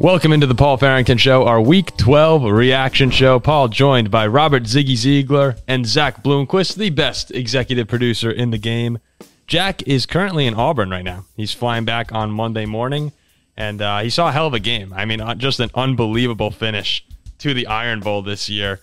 [0.00, 3.40] Welcome into the Paul Farrington Show, our Week 12 reaction show.
[3.40, 8.58] Paul joined by Robert Ziggy Ziegler and Zach Bloomquist, the best executive producer in the
[8.58, 9.00] game.
[9.48, 11.24] Jack is currently in Auburn right now.
[11.36, 13.10] He's flying back on Monday morning,
[13.56, 14.92] and uh, he saw a hell of a game.
[14.94, 17.04] I mean, uh, just an unbelievable finish
[17.38, 18.78] to the Iron Bowl this year.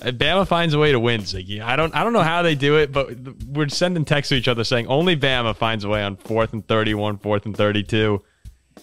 [0.00, 1.60] Uh, Bama finds a way to win, Ziggy.
[1.60, 3.10] I don't, I don't know how they do it, but
[3.46, 6.66] we're sending texts to each other saying only Bama finds a way on fourth and
[6.66, 8.22] 31, fourth and 32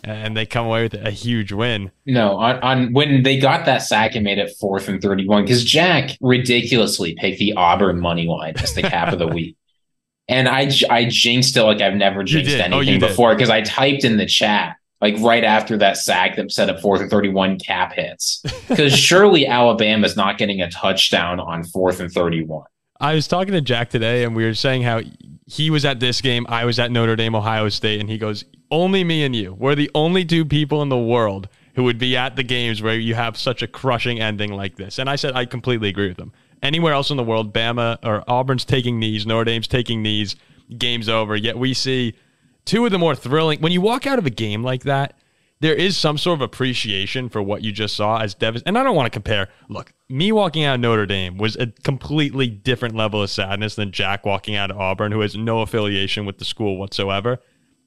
[0.03, 1.91] and they come away with a huge win.
[2.05, 5.63] No, on, on when they got that sack and made it fourth and 31, because
[5.63, 9.57] Jack ridiculously picked the Auburn money line as the cap of the week.
[10.27, 13.63] And I, I jinxed it like I've never jinxed oh, anything oh, before because I
[13.63, 17.59] typed in the chat like right after that sack that set up fourth and 31
[17.59, 18.41] cap hits.
[18.69, 22.65] Because surely Alabama's not getting a touchdown on fourth and 31.
[23.01, 25.01] I was talking to Jack today and we were saying how
[25.45, 28.45] he was at this game, I was at Notre Dame, Ohio State, and he goes,
[28.71, 29.53] only me and you.
[29.53, 32.97] We're the only two people in the world who would be at the games where
[32.97, 34.97] you have such a crushing ending like this.
[34.99, 36.33] And I said I completely agree with them.
[36.63, 40.35] Anywhere else in the world, Bama or Auburn's taking knees, Notre Dame's taking knees,
[40.77, 41.35] game's over.
[41.35, 42.15] Yet we see
[42.65, 43.61] two of the more thrilling.
[43.61, 45.15] When you walk out of a game like that,
[45.61, 48.69] there is some sort of appreciation for what you just saw as devastating.
[48.69, 49.47] And I don't want to compare.
[49.69, 53.91] Look, me walking out of Notre Dame was a completely different level of sadness than
[53.91, 57.39] Jack walking out of Auburn, who has no affiliation with the school whatsoever.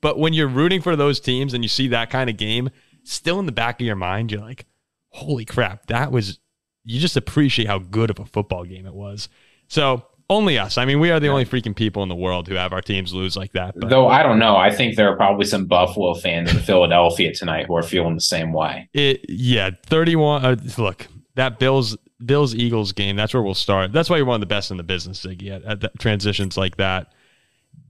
[0.05, 2.69] But when you're rooting for those teams and you see that kind of game,
[3.05, 4.67] still in the back of your mind, you're like,
[5.09, 6.41] holy crap, that was,
[6.85, 9.31] you just appreciate how good of a football game it was.
[9.69, 10.77] So only us.
[10.77, 13.15] I mean, we are the only freaking people in the world who have our teams
[13.15, 13.81] lose like that.
[13.81, 13.89] But.
[13.89, 14.59] Though I don't know.
[14.59, 18.21] I think there are probably some Buffalo fans in Philadelphia tonight who are feeling the
[18.21, 18.91] same way.
[18.93, 20.45] It, yeah, 31.
[20.45, 23.91] Uh, look, that Bills Bills Eagles game, that's where we'll start.
[23.95, 26.77] That's why you're one of the best in the business, Ziggy, at, at transitions like
[26.77, 27.15] that.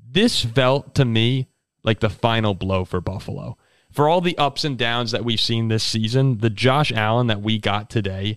[0.08, 1.48] This felt to me
[1.84, 3.56] like the final blow for Buffalo.
[3.92, 7.42] For all the ups and downs that we've seen this season, the Josh Allen that
[7.42, 8.36] we got today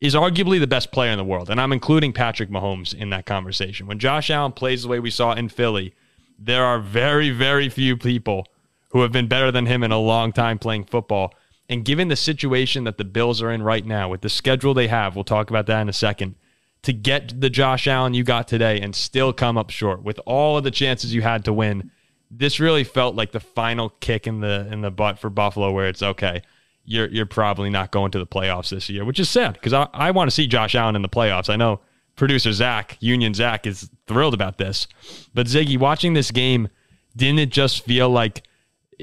[0.00, 1.50] is arguably the best player in the world.
[1.50, 3.86] And I'm including Patrick Mahomes in that conversation.
[3.86, 5.94] When Josh Allen plays the way we saw in Philly,
[6.38, 8.46] there are very, very few people
[8.88, 11.34] who have been better than him in a long time playing football.
[11.68, 14.88] And given the situation that the Bills are in right now, with the schedule they
[14.88, 16.34] have, we'll talk about that in a second,
[16.82, 20.56] to get the Josh Allen you got today and still come up short with all
[20.56, 21.90] of the chances you had to win
[22.30, 25.88] this really felt like the final kick in the in the butt for Buffalo, where
[25.88, 26.42] it's okay.
[26.84, 29.88] You're you're probably not going to the playoffs this year, which is sad because I,
[29.92, 31.50] I want to see Josh Allen in the playoffs.
[31.50, 31.80] I know
[32.16, 34.86] producer Zach Union Zach is thrilled about this,
[35.34, 36.68] but Ziggy watching this game
[37.16, 38.44] didn't it just feel like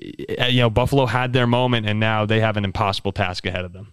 [0.01, 3.65] eh, you know Buffalo had their moment and now they have an impossible task ahead
[3.65, 3.91] of them.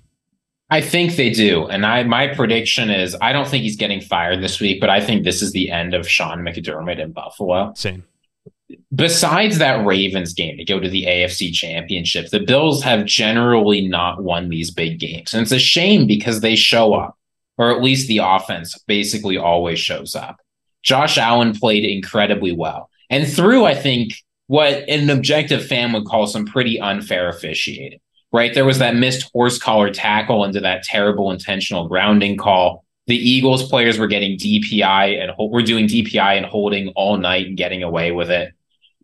[0.71, 1.67] I think they do.
[1.67, 5.01] And I my prediction is I don't think he's getting fired this week, but I
[5.01, 7.73] think this is the end of Sean McDermott in Buffalo.
[7.75, 8.05] Same
[8.95, 14.23] besides that Ravens game to go to the AFC championship, the Bills have generally not
[14.23, 15.33] won these big games.
[15.33, 17.19] And it's a shame because they show up,
[17.59, 20.41] or at least the offense basically always shows up.
[20.83, 24.15] Josh Allen played incredibly well and through, I think,
[24.47, 28.01] what an objective fan would call some pretty unfair officiating,
[28.33, 28.53] right?
[28.53, 32.85] There was that missed horse collar tackle into that terrible intentional grounding call.
[33.07, 37.57] The Eagles players were getting DPI and were doing DPI and holding all night and
[37.57, 38.53] getting away with it.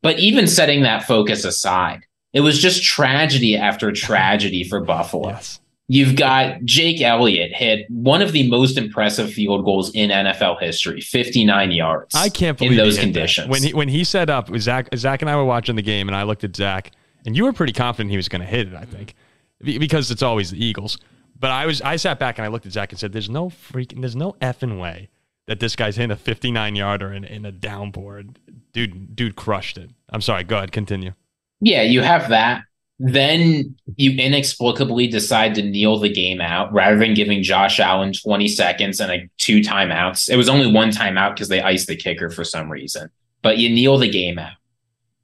[0.02, 5.30] But even setting that focus aside, it was just tragedy after tragedy for Buffalo.
[5.30, 5.60] Yes.
[5.88, 11.00] You've got Jake Elliott hit one of the most impressive field goals in NFL history,
[11.00, 12.14] 59 yards.
[12.14, 13.48] I can't believe in those conditions.
[13.48, 13.50] That.
[13.50, 16.14] When he when he set up, Zach Zach and I were watching the game, and
[16.14, 16.92] I looked at Zach,
[17.26, 18.74] and you were pretty confident he was going to hit it.
[18.74, 19.16] I think
[19.64, 20.96] because it's always the Eagles.
[21.36, 23.48] But I was I sat back and I looked at Zach and said, "There's no
[23.48, 25.08] freaking, there's no effing way
[25.50, 28.36] that this guy's hitting a 59 yarder in, in a downboard.
[28.72, 29.90] Dude, dude crushed it.
[30.10, 30.44] I'm sorry.
[30.44, 30.70] Go ahead.
[30.70, 31.14] Continue.
[31.60, 32.62] Yeah, you have that.
[33.00, 38.46] Then you inexplicably decide to kneel the game out rather than giving Josh Allen 20
[38.46, 40.30] seconds and a two timeouts.
[40.30, 43.10] It was only one timeout because they iced the kicker for some reason.
[43.42, 44.52] But you kneel the game out.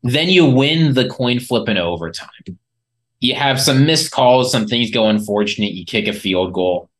[0.02, 2.58] Then you win the coin flip in overtime.
[3.20, 5.74] You have some missed calls, some things go unfortunate.
[5.74, 6.90] You kick a field goal.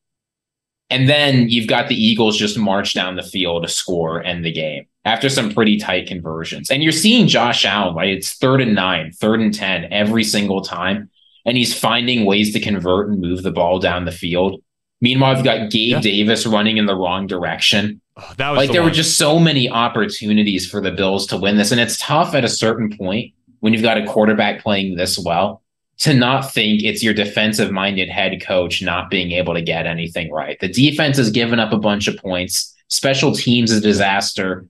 [0.88, 4.52] And then you've got the Eagles just march down the field to score and the
[4.52, 6.70] game after some pretty tight conversions.
[6.70, 8.10] And you're seeing Josh Allen, right?
[8.10, 11.10] It's third and nine, third and 10 every single time.
[11.44, 14.62] And he's finding ways to convert and move the ball down the field.
[15.00, 16.00] Meanwhile, you've got Gabe yeah.
[16.00, 18.00] Davis running in the wrong direction.
[18.16, 18.90] Oh, that was like the there one.
[18.90, 21.70] were just so many opportunities for the Bills to win this.
[21.70, 25.62] And it's tough at a certain point when you've got a quarterback playing this well
[25.98, 30.30] to not think it's your defensive minded head coach not being able to get anything
[30.30, 30.58] right.
[30.60, 32.74] The defense has given up a bunch of points.
[32.88, 34.66] Special teams is a disaster.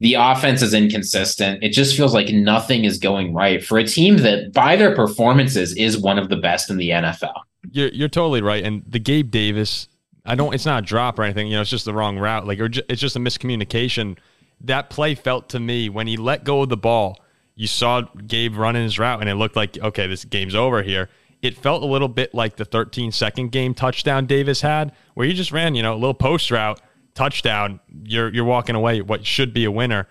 [0.00, 1.62] The offense is inconsistent.
[1.62, 5.74] It just feels like nothing is going right for a team that, by their performances,
[5.74, 7.40] is one of the best in the NFL.
[7.70, 8.62] You're you're totally right.
[8.62, 9.88] And the Gabe Davis,
[10.26, 10.54] I don't.
[10.54, 11.46] It's not a drop or anything.
[11.46, 12.46] You know, it's just the wrong route.
[12.46, 14.18] Like, or ju- it's just a miscommunication.
[14.60, 17.18] That play felt to me when he let go of the ball.
[17.56, 21.08] You saw Gabe running his route, and it looked like okay, this game's over here.
[21.42, 25.32] It felt a little bit like the 13 second game touchdown Davis had, where he
[25.32, 26.80] just ran, you know, a little post route
[27.14, 27.80] touchdown.
[28.04, 30.06] You're you're walking away what should be a winner,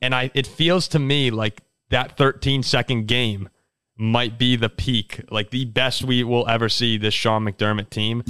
[0.00, 3.48] and I it feels to me like that 13 second game
[3.96, 8.24] might be the peak, like the best we will ever see this Sean McDermott team.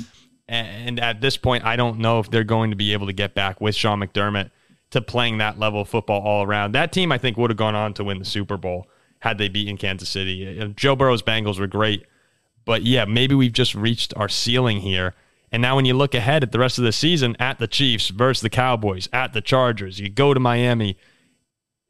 [0.48, 3.34] And at this point, I don't know if they're going to be able to get
[3.34, 4.50] back with Sean McDermott
[4.92, 6.72] to playing that level of football all around.
[6.72, 9.48] That team, I think, would have gone on to win the Super Bowl had they
[9.48, 10.72] beaten Kansas City.
[10.76, 12.06] Joe Burrow's Bengals were great,
[12.64, 15.14] but yeah, maybe we've just reached our ceiling here.
[15.50, 18.08] And now, when you look ahead at the rest of the season, at the Chiefs
[18.08, 20.96] versus the Cowboys, at the Chargers, you go to Miami.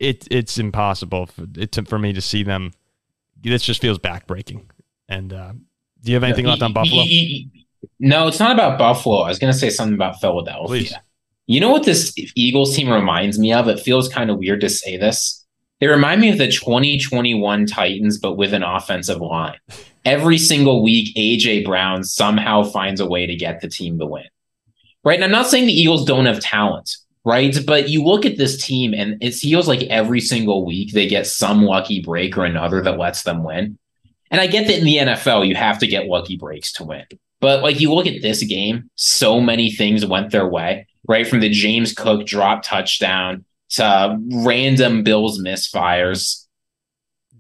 [0.01, 2.73] It it's impossible for, it to, for me to see them.
[3.41, 4.65] This just feels backbreaking.
[5.09, 5.53] And uh,
[6.03, 7.05] do you have anything left on Buffalo?
[8.01, 9.21] No, it's not about Buffalo.
[9.21, 10.67] I was going to say something about Philadelphia.
[10.67, 10.95] Please.
[11.47, 13.69] You know what this Eagles team reminds me of?
[13.69, 15.45] It feels kind of weird to say this.
[15.81, 19.59] They remind me of the 2021 Titans, but with an offensive line.
[20.05, 24.27] Every single week, AJ Brown somehow finds a way to get the team to win.
[25.05, 25.17] Right.
[25.17, 27.57] And I'm not saying the Eagles don't have talent, right?
[27.67, 31.27] But you look at this team and it feels like every single week they get
[31.27, 33.77] some lucky break or another that lets them win.
[34.31, 37.05] And I get that in the NFL, you have to get lucky breaks to win.
[37.41, 41.41] But like you look at this game, so many things went their way right from
[41.41, 46.47] the James Cook drop touchdown to random Bills misfires.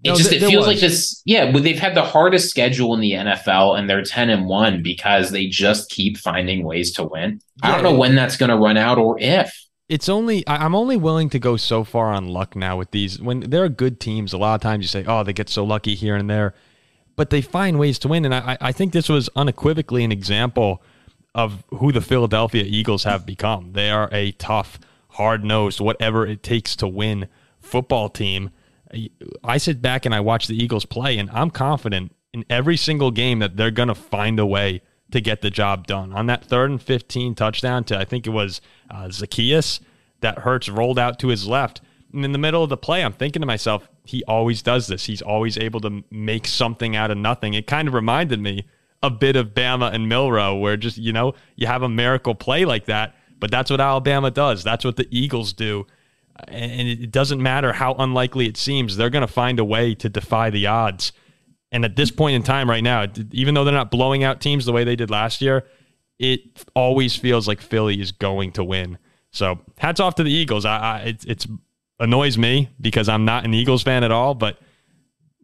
[0.05, 0.75] It no, just th- it feels was.
[0.75, 1.23] like this.
[1.25, 5.31] Yeah, they've had the hardest schedule in the NFL, and they're ten and one because
[5.31, 7.41] they just keep finding ways to win.
[7.62, 9.56] Yeah, I don't know when that's going to run out or if.
[9.88, 13.20] It's only I'm only willing to go so far on luck now with these.
[13.20, 15.62] When there are good teams, a lot of times you say, "Oh, they get so
[15.62, 16.55] lucky here and there,"
[17.14, 18.25] but they find ways to win.
[18.25, 20.82] And I, I think this was unequivocally an example
[21.34, 23.73] of who the Philadelphia Eagles have become.
[23.73, 24.79] They are a tough,
[25.11, 27.29] hard nosed, whatever it takes to win
[27.61, 28.50] football team.
[29.43, 33.11] I sit back and I watch the Eagles play, and I'm confident in every single
[33.11, 36.12] game that they're going to find a way to get the job done.
[36.12, 39.81] On that third and 15 touchdown to, I think it was uh, Zaccheaus,
[40.20, 41.81] that Hurts rolled out to his left.
[42.12, 45.06] And in the middle of the play, I'm thinking to myself, he always does this.
[45.06, 47.55] He's always able to make something out of nothing.
[47.55, 48.67] It kind of reminded me
[49.02, 52.64] a bit of Bama and Milroe, where just, you know, you have a miracle play
[52.64, 53.14] like that.
[53.38, 54.62] But that's what Alabama does.
[54.62, 55.87] That's what the Eagles do.
[56.49, 60.08] And it doesn't matter how unlikely it seems, they're going to find a way to
[60.08, 61.12] defy the odds.
[61.72, 64.64] And at this point in time, right now, even though they're not blowing out teams
[64.64, 65.66] the way they did last year,
[66.19, 66.40] it
[66.75, 68.99] always feels like Philly is going to win.
[69.31, 70.64] So hats off to the Eagles.
[70.64, 71.46] I, I it, it's
[71.99, 74.58] annoys me because I'm not an Eagles fan at all, but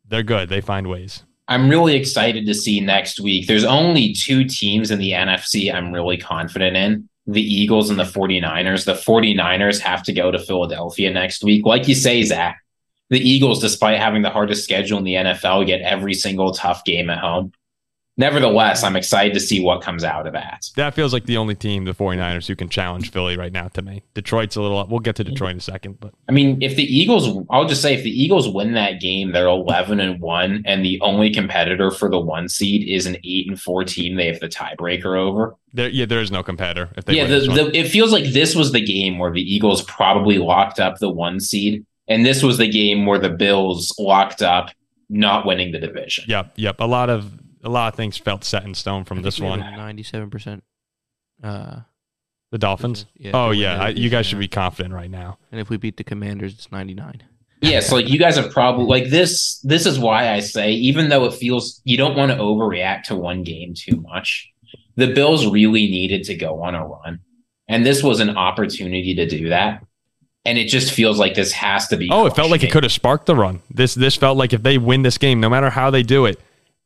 [0.07, 0.49] they're good.
[0.49, 1.25] They find ways.
[1.49, 3.47] I'm really excited to see next week.
[3.47, 8.05] There's only two teams in the NFC I'm really confident in the Eagles and the
[8.05, 8.85] 49ers.
[8.85, 11.65] The 49ers have to go to Philadelphia next week.
[11.65, 12.63] Like you say, Zach,
[13.09, 17.09] the Eagles, despite having the hardest schedule in the NFL, get every single tough game
[17.09, 17.53] at home
[18.19, 20.67] nevertheless, I'm excited to see what comes out of that.
[20.77, 23.81] That feels like the only team, the 49ers, who can challenge Philly right now to
[23.81, 24.03] me.
[24.13, 26.85] Detroit's a little, we'll get to Detroit in a second, but I mean, if the
[26.85, 30.85] Eagles, I'll just say if the Eagles win that game, they're 11 and 1, and
[30.85, 34.41] the only competitor for the one seed is an 8 and 4 team they have
[34.41, 35.55] the tiebreaker over.
[35.73, 36.91] There, yeah, there is no competitor.
[36.97, 39.83] If they yeah, the, the, it feels like this was the game where the Eagles
[39.83, 44.43] probably locked up the one seed, and this was the game where the Bills locked
[44.43, 44.71] up
[45.11, 46.25] not winning the division.
[46.29, 46.77] Yep, yep.
[46.81, 49.61] A lot of a lot of things felt set in stone from this one.
[49.61, 50.65] Ninety-seven percent.
[51.43, 51.81] Uh,
[52.51, 53.07] the Dolphins.
[53.15, 55.39] Yeah, oh yeah, I, you guys should be confident right now.
[55.53, 57.23] And if we beat the Commanders, it's ninety-nine.
[57.61, 59.59] yeah, so like you guys have probably like this.
[59.61, 63.17] This is why I say, even though it feels you don't want to overreact to
[63.17, 64.51] one game too much,
[64.97, 67.21] the Bills really needed to go on a run,
[67.69, 69.85] and this was an opportunity to do that.
[70.45, 72.09] And it just feels like this has to be.
[72.11, 73.61] Oh, it felt like it could have sparked the run.
[73.71, 76.41] This this felt like if they win this game, no matter how they do it,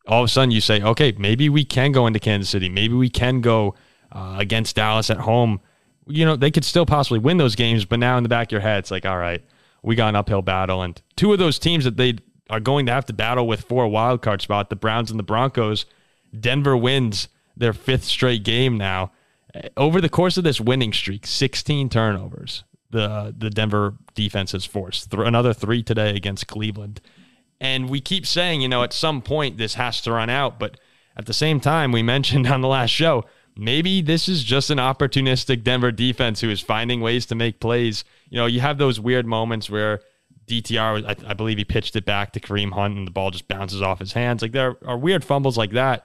[0.06, 2.68] all of a sudden you say, okay, maybe we can go into Kansas City.
[2.68, 3.74] Maybe we can go
[4.10, 5.60] uh, against Dallas at home.
[6.06, 8.52] You know, they could still possibly win those games, but now in the back of
[8.52, 9.42] your head, it's like, all right,
[9.82, 10.82] we got an uphill battle.
[10.82, 12.16] And two of those teams that they
[12.50, 15.18] are going to have to battle with for a wild card spot, the Browns and
[15.18, 15.86] the Broncos,
[16.38, 19.12] Denver wins their fifth straight game now.
[19.76, 25.10] Over the course of this winning streak, 16 turnovers the the Denver defense has forced.
[25.10, 27.00] Th- another three today against Cleveland.
[27.62, 30.58] And we keep saying, you know, at some point this has to run out.
[30.58, 30.78] But
[31.16, 33.24] at the same time, we mentioned on the last show,
[33.56, 38.04] maybe this is just an opportunistic Denver defense who is finding ways to make plays.
[38.28, 40.00] You know, you have those weird moments where
[40.48, 43.46] DTR, I, I believe he pitched it back to Kareem Hunt and the ball just
[43.46, 44.42] bounces off his hands.
[44.42, 46.04] Like there are weird fumbles like that.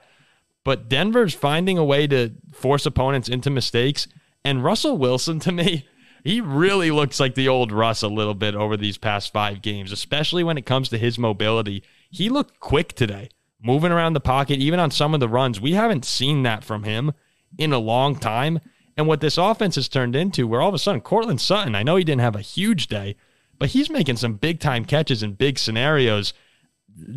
[0.64, 4.06] But Denver's finding a way to force opponents into mistakes.
[4.44, 5.88] And Russell Wilson, to me,
[6.24, 9.92] he really looks like the old Russ a little bit over these past five games,
[9.92, 11.82] especially when it comes to his mobility.
[12.10, 13.30] He looked quick today,
[13.62, 15.60] moving around the pocket, even on some of the runs.
[15.60, 17.12] We haven't seen that from him
[17.56, 18.60] in a long time.
[18.96, 21.84] And what this offense has turned into, where all of a sudden Courtland Sutton, I
[21.84, 23.16] know he didn't have a huge day,
[23.58, 26.32] but he's making some big time catches in big scenarios.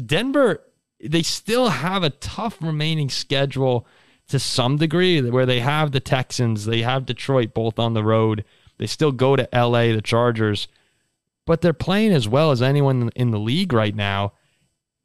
[0.05, 0.63] Denver,
[1.03, 3.87] they still have a tough remaining schedule
[4.27, 8.45] to some degree where they have the Texans, they have Detroit both on the road.
[8.81, 10.67] They still go to LA, the Chargers,
[11.45, 14.33] but they're playing as well as anyone in the league right now.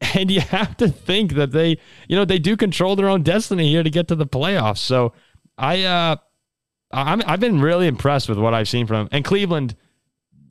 [0.14, 3.70] And you have to think that they, you know, they do control their own destiny
[3.70, 4.78] here to get to the playoffs.
[4.78, 5.14] So
[5.56, 6.16] I, uh,
[6.90, 9.08] I'm, I've been really impressed with what I've seen from them.
[9.10, 9.74] And Cleveland,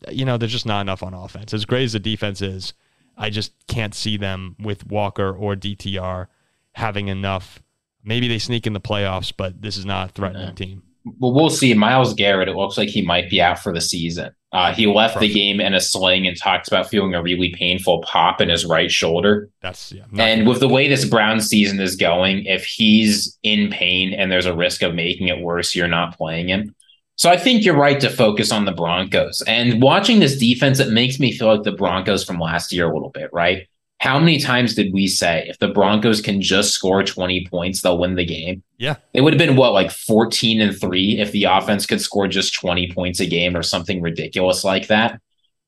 [0.10, 1.53] you know, there's just not enough on offense.
[1.53, 2.74] As great as the defense is,
[3.17, 6.25] I just can't see them with Walker or DTR
[6.74, 7.62] having enough.
[8.03, 10.82] Maybe they sneak in the playoffs, but this is not a threatening team.
[11.20, 11.74] Well, we'll see.
[11.74, 14.32] Myles Garrett, it looks like he might be out for the season.
[14.52, 18.02] Uh, he left the game in a sling and talks about feeling a really painful
[18.02, 19.50] pop in his right shoulder.
[19.62, 20.06] That's yeah.
[20.18, 24.46] And with the way this Brown season is going, if he's in pain and there's
[24.46, 26.74] a risk of making it worse, you're not playing him.
[27.18, 29.42] So I think you're right to focus on the Broncos.
[29.46, 32.94] And watching this defense, it makes me feel like the Broncos from last year a
[32.94, 33.68] little bit, right?
[34.06, 37.98] How many times did we say if the Broncos can just score 20 points, they'll
[37.98, 38.62] win the game?
[38.78, 38.98] Yeah.
[39.16, 42.54] It would have been what, like 14 and three if the offense could score just
[42.54, 45.20] 20 points a game or something ridiculous like that.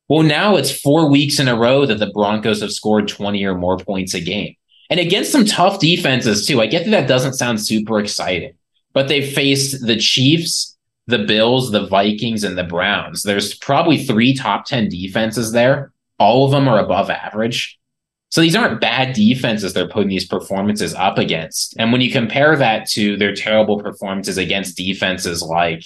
[0.07, 3.55] Well, now it's four weeks in a row that the Broncos have scored 20 or
[3.55, 4.53] more points a game.
[4.91, 6.61] And against some tough defenses, too.
[6.61, 8.53] I get that that doesn't sound super exciting,
[8.93, 10.77] but they faced the Chiefs,
[11.07, 13.23] the Bills, the Vikings, and the Browns.
[13.23, 15.91] There's probably three top 10 defenses there.
[16.19, 17.79] All of them are above average.
[18.29, 21.75] So these aren't bad defenses they're putting these performances up against.
[21.79, 25.83] And when you compare that to their terrible performances against defenses like,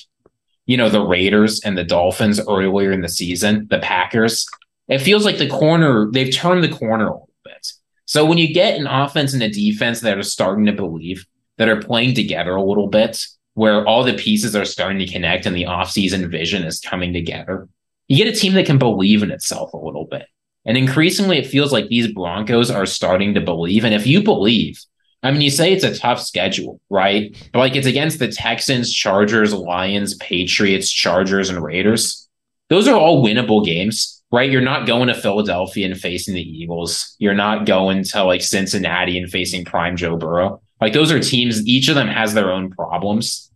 [0.66, 4.48] you know, the Raiders and the Dolphins earlier in the season, the Packers,
[4.88, 7.72] it feels like the corner, they've turned the corner a little bit.
[8.06, 11.26] So when you get an offense and a defense that are starting to believe,
[11.58, 15.46] that are playing together a little bit, where all the pieces are starting to connect
[15.46, 17.68] and the offseason vision is coming together,
[18.08, 20.26] you get a team that can believe in itself a little bit.
[20.66, 23.84] And increasingly, it feels like these Broncos are starting to believe.
[23.84, 24.80] And if you believe,
[25.24, 27.36] I mean, you say it's a tough schedule, right?
[27.52, 32.28] But like it's against the Texans, Chargers, Lions, Patriots, Chargers, and Raiders.
[32.70, 34.50] Those are all winnable games, right?
[34.50, 37.16] You're not going to Philadelphia and facing the Eagles.
[37.20, 40.62] You're not going to like Cincinnati and facing prime Joe Burrow.
[40.80, 43.51] Like those are teams, each of them has their own problems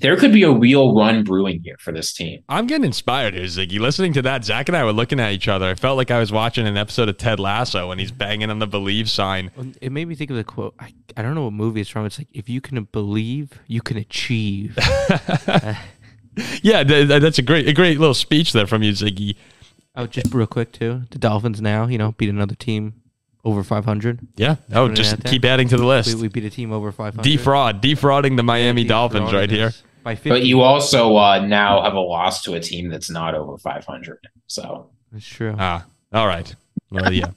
[0.00, 2.42] there could be a real run brewing here for this team.
[2.48, 3.78] I'm getting inspired here, Ziggy.
[3.78, 5.68] Listening to that, Zach and I were looking at each other.
[5.68, 8.58] I felt like I was watching an episode of Ted Lasso and he's banging on
[8.58, 9.50] the believe sign.
[9.80, 10.74] It made me think of the quote.
[10.78, 12.06] I, I don't know what movie it's from.
[12.06, 14.76] It's like, if you can believe, you can achieve.
[16.62, 19.36] yeah, that's a great, a great little speech there from you, Ziggy.
[19.94, 21.02] Oh, just real quick too.
[21.10, 22.94] The Dolphins now, you know, beat another team
[23.46, 24.18] over 500.
[24.36, 24.56] Yeah.
[24.72, 26.14] Oh, just keep adding to the list.
[26.16, 27.22] We, we beat a team over 500.
[27.22, 29.72] Defraud, defrauding the Miami yeah, Dolphins right here.
[30.02, 30.30] By 50.
[30.30, 34.18] But you also uh, now have a loss to a team that's not over 500.
[34.48, 35.54] So that's true.
[35.58, 36.54] Ah, all right.
[36.90, 37.30] Well, yeah.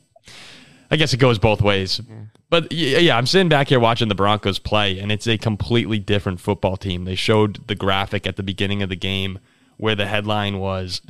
[0.91, 2.01] I guess it goes both ways.
[2.07, 2.15] Yeah.
[2.49, 6.39] But yeah, I'm sitting back here watching the Broncos play, and it's a completely different
[6.39, 7.05] football team.
[7.05, 9.37] They showed the graphic at the beginning of the game
[9.77, 11.01] where the headline was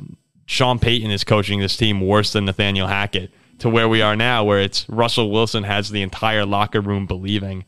[0.44, 4.44] Sean Payton is coaching this team worse than Nathaniel Hackett to where we are now,
[4.44, 7.64] where it's Russell Wilson has the entire locker room believing.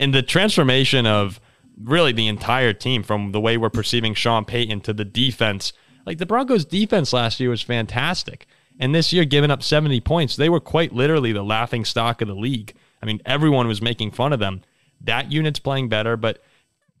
[0.00, 1.40] And the transformation of
[1.80, 5.72] really the entire team from the way we're perceiving Sean Payton to the defense.
[6.06, 8.46] Like the Broncos' defense last year was fantastic.
[8.78, 12.28] And this year, giving up 70 points, they were quite literally the laughing stock of
[12.28, 12.74] the league.
[13.02, 14.62] I mean, everyone was making fun of them.
[15.00, 16.42] That unit's playing better, but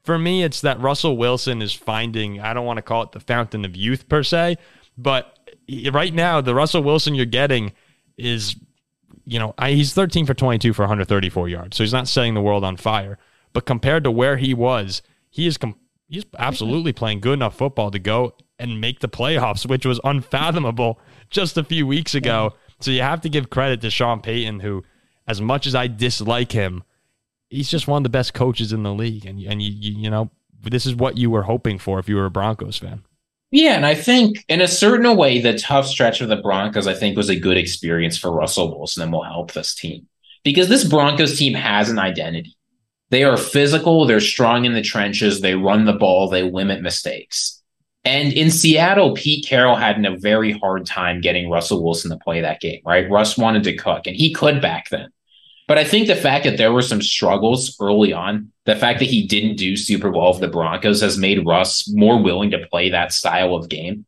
[0.02, 3.20] for me, it's that Russell Wilson is finding, I don't want to call it the
[3.20, 4.56] fountain of youth per se,
[4.98, 5.38] but
[5.92, 7.72] right now, the Russell Wilson you're getting
[8.16, 8.56] is,
[9.24, 11.76] you know, I, he's 13 for 22 for 134 yards.
[11.76, 13.18] So he's not setting the world on fire.
[13.52, 15.76] But compared to where he was, he is com-
[16.08, 21.00] he's absolutely playing good enough football to go and make the playoffs, which was unfathomable
[21.30, 22.54] just a few weeks ago.
[22.80, 24.84] So you have to give credit to Sean Payton, who,
[25.26, 26.82] as much as I dislike him,
[27.50, 29.26] he's just one of the best coaches in the league.
[29.26, 30.30] And and you you, you know
[30.62, 33.02] this is what you were hoping for if you were a Broncos fan.
[33.52, 36.94] Yeah, and I think in a certain way, the tough stretch of the Broncos, I
[36.94, 40.08] think, was a good experience for Russell Wilson and will help this team
[40.42, 42.56] because this Broncos team has an identity.
[43.10, 47.62] They are physical, they're strong in the trenches, they run the ball, they limit mistakes.
[48.04, 52.40] And in Seattle, Pete Carroll had a very hard time getting Russell Wilson to play
[52.40, 53.08] that game, right?
[53.10, 55.10] Russ wanted to cook, and he could back then.
[55.68, 59.08] But I think the fact that there were some struggles early on, the fact that
[59.08, 62.90] he didn't do super well for the Broncos has made Russ more willing to play
[62.90, 64.04] that style of game.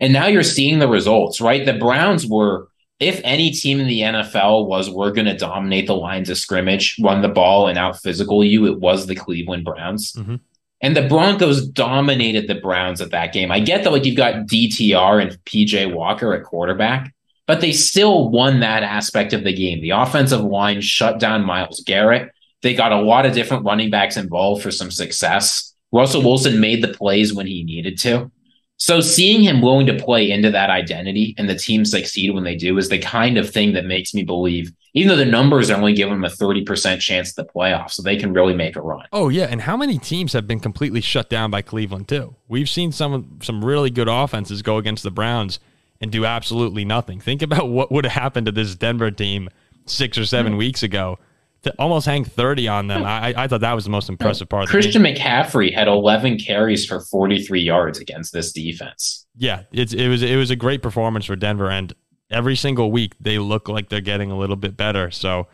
[0.00, 1.64] And now you're seeing the results, right?
[1.64, 2.68] The Browns were,
[3.00, 6.96] if any team in the NFL was, we're going to dominate the lines of scrimmage,
[7.00, 10.12] run the ball, and out physical you, it was the Cleveland Browns.
[10.12, 10.36] Mm-hmm.
[10.80, 13.50] And the Broncos dominated the Browns at that game.
[13.50, 17.14] I get that, like, you've got DTR and PJ Walker at quarterback,
[17.46, 19.80] but they still won that aspect of the game.
[19.80, 22.32] The offensive line shut down Myles Garrett.
[22.64, 25.74] They got a lot of different running backs involved for some success.
[25.92, 28.32] Russell Wilson made the plays when he needed to.
[28.78, 32.56] So seeing him willing to play into that identity and the team succeed when they
[32.56, 35.76] do is the kind of thing that makes me believe, even though the numbers are
[35.76, 38.80] only giving them a 30% chance at the playoffs, so they can really make a
[38.80, 39.04] run.
[39.12, 39.44] Oh, yeah.
[39.44, 42.34] And how many teams have been completely shut down by Cleveland, too?
[42.48, 45.60] We've seen some some really good offenses go against the Browns
[46.00, 47.20] and do absolutely nothing.
[47.20, 49.50] Think about what would have happened to this Denver team
[49.84, 50.58] six or 7 mm-hmm.
[50.58, 51.18] weeks ago
[51.64, 53.00] to almost hang 30 on them.
[53.00, 53.06] Hmm.
[53.06, 54.14] I, I thought that was the most hmm.
[54.14, 54.68] impressive part.
[54.68, 59.26] Christian McCaffrey had 11 carries for 43 yards against this defense.
[59.36, 61.92] Yeah, it's, it was it was a great performance for Denver, and
[62.30, 65.10] every single week they look like they're getting a little bit better.
[65.10, 65.48] So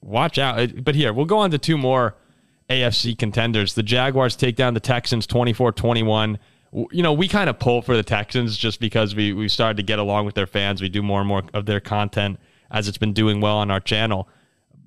[0.00, 0.60] watch out.
[0.60, 2.16] Uh, but here we'll go on to two more
[2.68, 3.74] AFC contenders.
[3.74, 6.38] The Jaguars take down the Texans 24 21
[6.92, 9.82] you know, we kind of pull for the Texans just because we we started to
[9.82, 10.80] get along with their fans.
[10.80, 12.38] We do more and more of their content
[12.70, 14.28] as it's been doing well on our channel.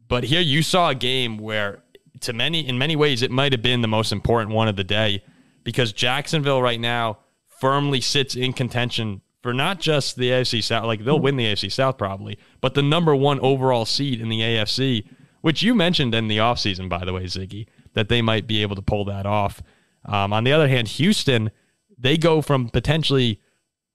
[0.08, 1.84] But here you saw a game where
[2.22, 4.84] to many in many ways it might have been the most important one of the
[4.84, 5.24] day
[5.64, 7.20] because Jacksonville right now
[7.60, 11.72] firmly sits in contention for not just the AFC South, like they'll win the AFC
[11.72, 15.06] South probably, but the number one overall seed in the AFC,
[15.42, 18.76] which you mentioned in the offseason, by the way, Ziggy, that they might be able
[18.76, 19.62] to pull that off.
[20.06, 21.52] Um, on the other hand, Houston–
[22.04, 23.40] they go from potentially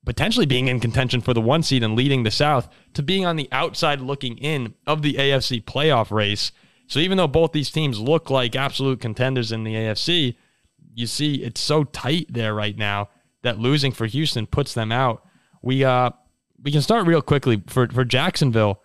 [0.04, 3.36] potentially being in contention for the one seed and leading the South to being on
[3.36, 6.52] the outside looking in of the AFC playoff race.
[6.86, 10.36] So even though both these teams look like absolute contenders in the AFC,
[10.94, 13.08] you see it's so tight there right now
[13.42, 15.24] that losing for Houston puts them out.
[15.62, 16.10] We uh
[16.62, 18.82] we can start real quickly for for Jacksonville.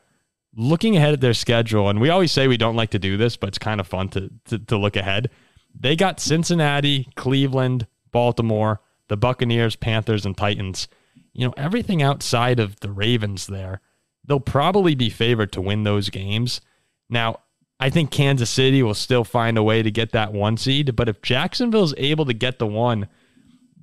[0.55, 3.37] Looking ahead at their schedule, and we always say we don't like to do this,
[3.37, 5.31] but it's kind of fun to, to, to look ahead.
[5.73, 10.87] They got Cincinnati, Cleveland, Baltimore, the Buccaneers, Panthers, and Titans,
[11.33, 13.81] you know, everything outside of the Ravens there,
[14.25, 16.61] they'll probably be favored to win those games.
[17.09, 17.39] Now,
[17.79, 21.09] I think Kansas City will still find a way to get that one seed, but
[21.09, 23.07] if Jacksonville's able to get the one,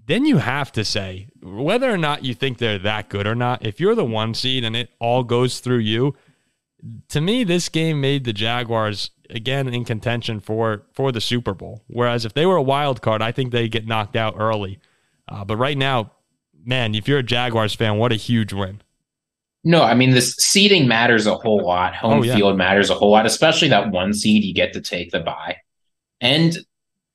[0.07, 3.65] then you have to say whether or not you think they're that good or not.
[3.65, 6.17] If you're the one seed and it all goes through you,
[7.09, 11.85] to me, this game made the Jaguars again in contention for for the Super Bowl.
[11.87, 14.79] Whereas if they were a wild card, I think they get knocked out early.
[15.29, 16.13] Uh, but right now,
[16.64, 18.83] man, if you're a Jaguars fan, what a huge win.
[19.62, 21.94] No, I mean, this seeding matters a whole lot.
[21.96, 22.35] Home oh, yeah.
[22.35, 25.59] field matters a whole lot, especially that one seed you get to take the bye.
[26.20, 26.57] And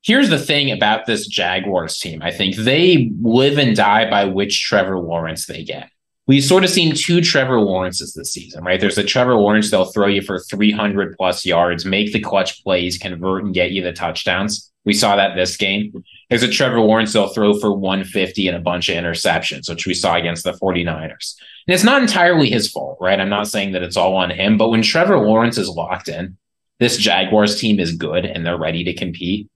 [0.04, 4.64] here's the thing about this Jaguars team I think they live and die by which
[4.64, 5.90] Trevor Lawrence they get.
[6.28, 8.80] We've sort of seen two Trevor Lawrences this season, right?
[8.80, 12.98] There's a Trevor Lawrence, they'll throw you for 300 plus yards, make the clutch plays,
[12.98, 14.72] convert and get you the touchdowns.
[14.86, 16.04] We saw that this game.
[16.30, 19.94] There's a Trevor Lawrence they'll throw for 150 and a bunch of interceptions, which we
[19.94, 21.36] saw against the 49ers.
[21.68, 23.20] And it's not entirely his fault, right?
[23.20, 26.38] I'm not saying that it's all on him, but when Trevor Lawrence is locked in,
[26.80, 29.50] this Jaguars team is good and they're ready to compete.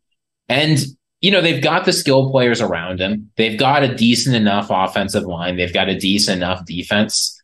[0.48, 0.80] And,
[1.22, 3.32] you know, they've got the skill players around him.
[3.36, 5.58] They've got a decent enough offensive line.
[5.58, 7.40] They've got a decent enough defense.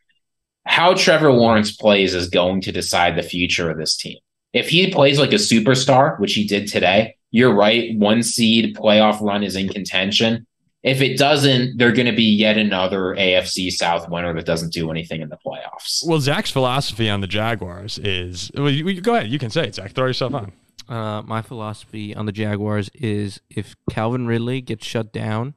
[0.66, 4.18] How Trevor Lawrence plays is going to decide the future of this team.
[4.54, 7.94] If he plays like a superstar, which he did today, you're right.
[7.98, 10.48] One seed playoff run is in contention.
[10.84, 14.90] If it doesn't, they're going to be yet another AFC South winner that doesn't do
[14.90, 16.08] anything in the playoffs.
[16.08, 19.30] Well, Zach's philosophy on the Jaguars is well, you, go ahead.
[19.30, 19.92] You can say it, Zach.
[19.92, 20.54] Throw yourself on.
[20.88, 25.56] Uh, my philosophy on the Jaguars is if Calvin Ridley gets shut down,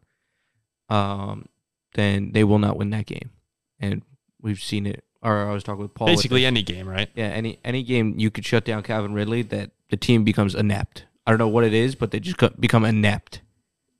[0.88, 1.47] um,
[1.95, 3.31] then they will not win that game.
[3.79, 4.03] And
[4.43, 5.05] we've seen it.
[5.23, 6.09] Or I was talking with Paul.
[6.09, 7.09] Basically, any game, right?
[7.14, 11.05] Yeah, any any game you could shut down Calvin Ridley, that the team becomes inept.
[11.29, 13.43] I don't know what it is, but they just become inept.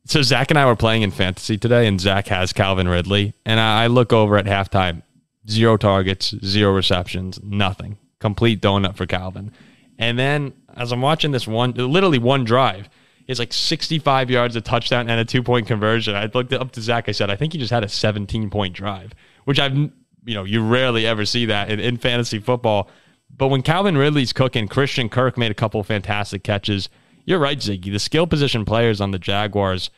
[0.07, 3.61] So Zach and I were playing in fantasy today, and Zach has Calvin Ridley, and
[3.61, 5.03] I look over at halftime,
[5.47, 9.53] zero targets, zero receptions, nothing, complete donut for Calvin.
[9.99, 12.88] And then as I'm watching this one, literally one drive,
[13.27, 16.17] it's like 65 yards, a touchdown, and a two point conversion.
[16.17, 17.11] I looked up to Zach.
[17.11, 19.12] I said, I think he just had a 17 point drive,
[19.45, 19.93] which I've, you
[20.35, 22.91] know, you rarely ever see that in, in fantasy football
[23.37, 26.88] But when Calvin Ridley's cooking, Christian Kirk made a couple fantastic catches.
[27.29, 27.93] You're right, Ziggy.
[27.93, 29.91] The skill position players on the Jaguars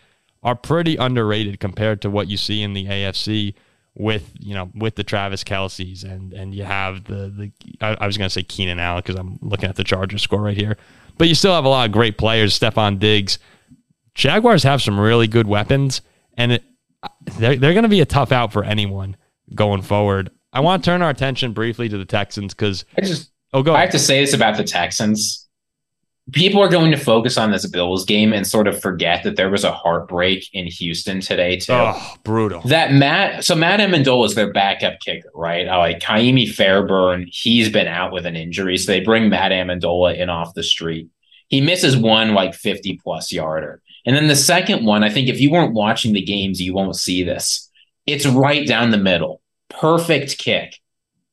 [0.42, 3.54] are pretty underrated compared to what you see in the AFC
[3.94, 8.06] with you know with the Travis Kelce's and and you have the the I, I
[8.08, 10.76] was gonna say Keenan Allen because I'm looking at the Chargers score right here,
[11.18, 12.58] but you still have a lot of great players.
[12.58, 13.38] Stefon Diggs,
[14.16, 16.00] Jaguars have some really good weapons,
[16.36, 16.64] and it,
[17.38, 19.16] they're they're gonna be a tough out for anyone
[19.54, 20.32] going forward.
[20.52, 23.70] I want to turn our attention briefly to the Texans because I just oh go
[23.72, 23.86] I ahead.
[23.86, 25.46] have to say this about the Texans.
[26.32, 29.50] People are going to focus on this Bills game and sort of forget that there
[29.50, 31.72] was a heartbreak in Houston today too.
[31.72, 32.60] Oh, brutal.
[32.62, 35.66] That Matt, so Matt Ammendola is their backup kicker, right?
[35.66, 40.16] Uh, like Ka'imi Fairbairn, he's been out with an injury, so they bring Matt Ammendola
[40.16, 41.08] in off the street.
[41.48, 45.40] He misses one like fifty plus yarder, and then the second one, I think if
[45.40, 47.68] you weren't watching the games, you won't see this.
[48.06, 50.78] It's right down the middle, perfect kick,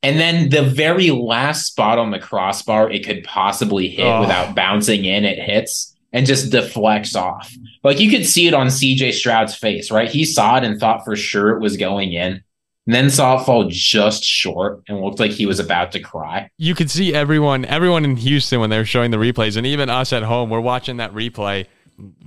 [0.08, 4.22] and then the very last spot on the crossbar it could possibly hit Oh.
[4.22, 7.54] without bouncing in, it hits and just deflects off.
[7.84, 10.10] Like you could see it on CJ Stroud's face, right?
[10.10, 12.42] He saw it and thought for sure it was going in,
[12.86, 16.50] and then saw it fall just short and looked like he was about to cry.
[16.58, 19.90] you could see everyone everyone in Houston when they were showing the replays, and even
[19.90, 21.66] us at home, we're watching that replay.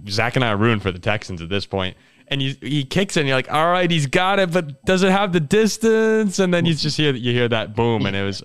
[0.09, 1.97] Zach and I are ruined for the Texans at this point.
[2.31, 5.03] And you, he kicks it, and you're like, "All right, he's got it, but does
[5.03, 8.23] it have the distance?" And then you just hear you hear that boom, and it
[8.23, 8.43] was.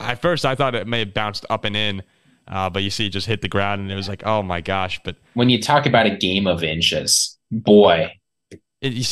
[0.00, 2.02] At first, I thought it may have bounced up and in,
[2.46, 4.60] uh, but you see it just hit the ground, and it was like, "Oh my
[4.60, 8.12] gosh!" But When you talk about a game of inches, boy,
[8.50, 8.58] it,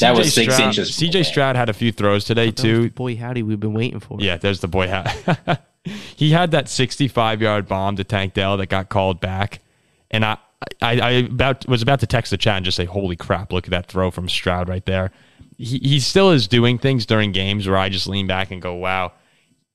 [0.01, 1.25] That CJ was six Stroud, inches CJ.
[1.25, 2.91] Stroud had a few throws today That too.
[2.91, 4.19] boy, howdy, we've been waiting for.
[4.21, 5.63] Yeah, there's the boy hat.
[6.17, 9.61] he had that 65 yard bomb to Tank Dell that got called back,
[10.11, 10.39] and I,
[10.81, 13.53] I, I about was about to text the chat and just say, "Holy crap!
[13.53, 15.11] Look at that throw from Stroud right there."
[15.59, 18.75] He he still is doing things during games where I just lean back and go,
[18.75, 19.13] "Wow,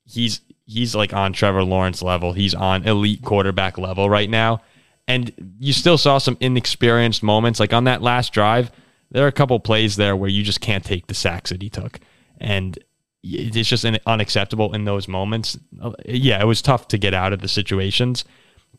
[0.05, 2.33] he's he's like on Trevor Lawrence level.
[2.33, 4.61] He's on elite quarterback level right now."
[5.07, 8.71] And you still saw some inexperienced moments, like on that last drive.
[9.09, 11.69] There are a couple plays there where you just can't take the sacks that he
[11.69, 11.99] took,
[12.39, 12.79] and
[13.23, 15.57] it's just unacceptable in those moments.
[15.79, 18.23] Uh, Yeah, it was tough to get out of the situations.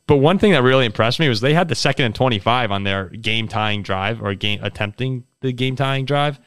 [0.06, 2.84] But one thing that really impressed me was they had the second and 25 on
[2.84, 6.40] their game tying drive or game attempting the game tying drive.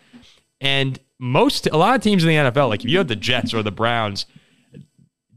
[0.59, 3.53] And most, a lot of teams in the NFL, like if you had the Jets
[3.53, 4.25] or the Browns,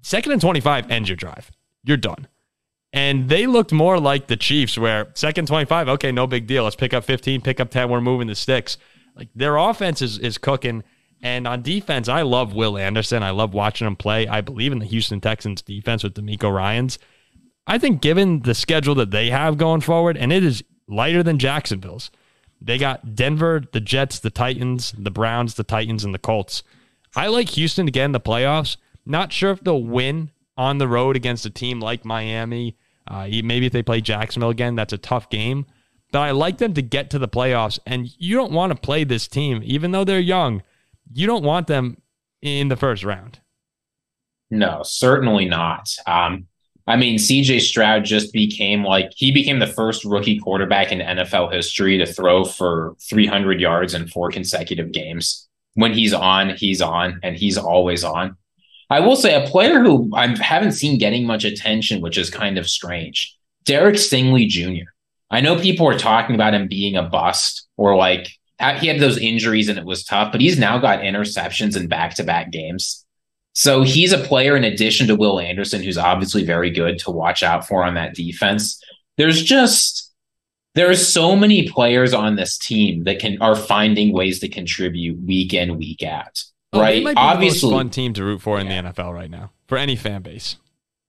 [0.03, 1.51] second and 25 ends your drive.
[1.85, 2.27] You're done.
[2.93, 6.65] And they looked more like the Chiefs, where second 25, okay, no big deal.
[6.65, 8.79] Let's pick up 15, pick up 10, we're moving the sticks.
[9.15, 10.83] Like their offense is, is cooking.
[11.21, 13.23] And on defense, I love Will Anderson.
[13.23, 14.27] I love watching him play.
[14.27, 16.99] I believe in the Houston Texans defense with DeMeco Ryans.
[17.69, 21.39] I think given the schedule that they have going forward, and it is lighter than
[21.39, 22.11] Jacksonville's,
[22.61, 26.63] they got Denver, the Jets, the Titans, the Browns, the Titans, and the Colts.
[27.15, 28.79] I like Houston to get in the playoffs.
[29.05, 32.77] Not sure if they'll win on the road against a team like Miami.
[33.07, 35.67] Uh, maybe if they play Jacksonville again, that's a tough game.
[36.11, 37.79] But I like them to get to the playoffs.
[37.87, 40.63] And you don't want to play this team, even though they're young,
[41.13, 42.03] you don't want them
[42.43, 43.41] in the first round.
[44.51, 45.89] No, certainly not.
[46.07, 46.48] Um,
[46.89, 51.53] I mean, CJ Stroud just became like he became the first rookie quarterback in NFL
[51.53, 55.47] history to throw for 300 yards in four consecutive games.
[55.75, 58.39] When he's on, he's on, and he's always on.
[58.89, 62.57] I will say a player who I haven't seen getting much attention, which is kind
[62.57, 63.37] of strange.
[63.65, 64.89] Derek Stingley Jr.
[65.31, 68.31] I know people are talking about him being a bust or like
[68.79, 72.15] he had those injuries and it was tough, but he's now got interceptions in back
[72.15, 73.05] to back games.
[73.59, 77.43] So he's a player in addition to Will Anderson, who's obviously very good to watch
[77.43, 78.81] out for on that defense.
[79.17, 80.13] There's just
[80.77, 85.53] there's so many players on this team that can are finding ways to contribute week
[85.55, 86.41] in, week out.
[86.73, 86.93] Oh, right?
[86.99, 88.83] They might be Obviously, the most fun team to root for in Yeah.
[88.83, 90.55] the NFL right now for any fan base.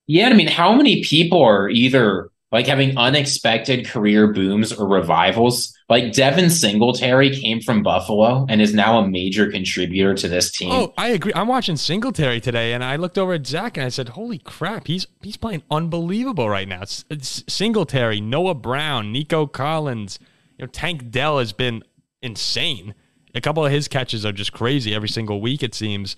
[0.08, 5.76] Yeah, I mean, how many people are either like having unexpected career booms or revivals?
[5.88, 10.72] Like Devin Singletary came from Buffalo and is now a major contributor to this team.
[10.72, 11.32] Oh, I agree.
[11.36, 14.88] I'm watching Singletary today, and I looked over at Zach and I said, "Holy crap,
[14.88, 20.20] he's he's playing unbelievable right now." It's, it's Singletary, Noah Brown, Nico Collins.
[20.58, 21.84] You know, Tank Dell has been
[22.22, 22.94] insane.
[23.34, 25.64] A couple of his catches are just crazy every single week.
[25.64, 26.16] It seems.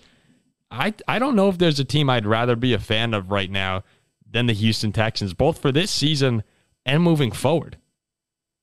[0.69, 3.51] I I don't know if there's a team I'd rather be a fan of right
[3.51, 3.83] now
[4.31, 6.43] than the Houston Texans, both for this season
[6.85, 7.77] and moving forward.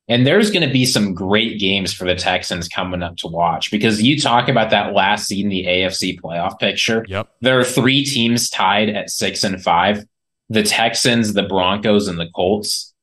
[0.08, 3.70] And there's going to be some great games for the Texans coming up to watch
[3.70, 7.04] because you talk about that last seed in the AFC playoff picture.
[7.08, 7.28] Yep.
[7.42, 10.04] There are three teams tied at six and five
[10.50, 12.94] the Texans, the Broncos, and the Colts.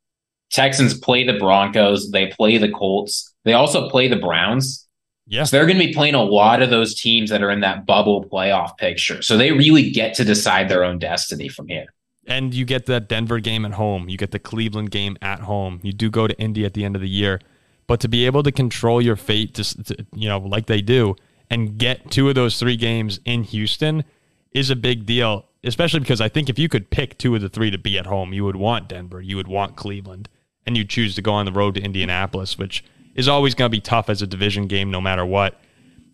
[0.49, 4.87] Texans play the Broncos, they play the Colts, they also play the Browns.
[5.27, 5.43] Yeah.
[5.43, 7.85] So they're going to be playing a lot of those teams that are in that
[7.85, 9.21] bubble playoff picture.
[9.21, 11.93] So they really get to decide their own destiny from here.
[12.27, 14.09] And you get that Denver game at home.
[14.09, 15.79] You get the Cleveland game at home.
[15.83, 17.39] You do go to Indy at the end of the year.
[17.87, 21.15] But to be able to control your fate, to, to, you know, like they do,
[21.49, 24.03] and get two of those three games in Houston
[24.51, 25.45] is a big deal.
[25.63, 28.05] Especially because I think if you could pick two of the three to be at
[28.05, 30.29] home, you would want Denver, you would want Cleveland,
[30.65, 32.83] and you choose to go on the road to Indianapolis, which
[33.15, 35.59] is always going to be tough as a division game, no matter what.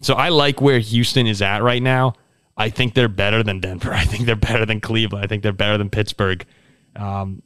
[0.02, 2.13] So I like where Houston is at right now.
[2.58, 3.94] I think they're better than Denver.
[3.94, 5.24] I think they're better than Cleveland.
[5.24, 6.46] I think they're better than Pittsburgh.
[6.96, 7.42] Um,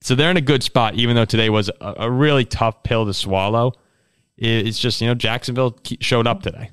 [0.00, 3.06] so they're in a good spot, even though today was a, a really tough pill
[3.06, 3.72] to swallow.
[4.38, 6.70] It's just, you know, Jacksonville showed up today.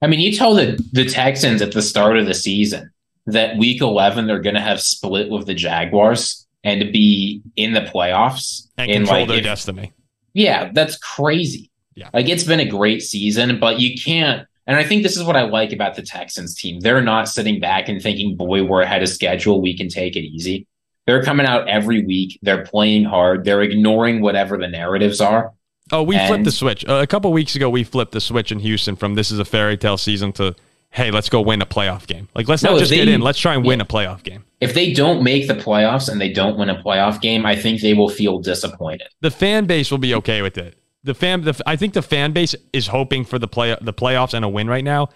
[0.00, 2.90] I mean, you told the, the Texans at the start of the season
[3.26, 7.72] that week 11 they're going to have split with the Jaguars and to be in
[7.72, 9.92] the playoffs and control like their if, destiny.
[10.32, 11.70] Yeah, that's crazy.
[11.94, 12.10] Yeah.
[12.12, 15.36] Like it's been a great season, but you can't and I think this is what
[15.36, 16.80] I like about the Texans team.
[16.80, 19.60] They're not sitting back and thinking, boy, we're ahead of schedule.
[19.60, 20.66] We can take it easy.
[21.06, 22.38] They're coming out every week.
[22.42, 23.44] They're playing hard.
[23.44, 25.52] They're ignoring whatever the narratives are.
[25.92, 26.84] Oh, we and, flipped the switch.
[26.88, 29.44] Uh, a couple weeks ago, we flipped the switch in Houston from this is a
[29.44, 30.54] fairy tale season to,
[30.90, 32.28] hey, let's go win a playoff game.
[32.34, 33.20] Like, let's no, not just they, get in.
[33.20, 34.44] Let's try and win a playoff game.
[34.62, 37.82] If they don't make the playoffs and they don't win a playoff game, I think
[37.82, 39.08] they will feel disappointed.
[39.20, 42.32] The fan base will be okay with it the fan, the, I think the fan
[42.32, 45.10] base is hoping for the play, the playoffs and a win right now.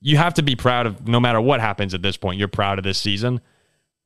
[0.00, 2.38] You have to be proud of no matter what happens at this point.
[2.38, 3.40] You're proud of this season,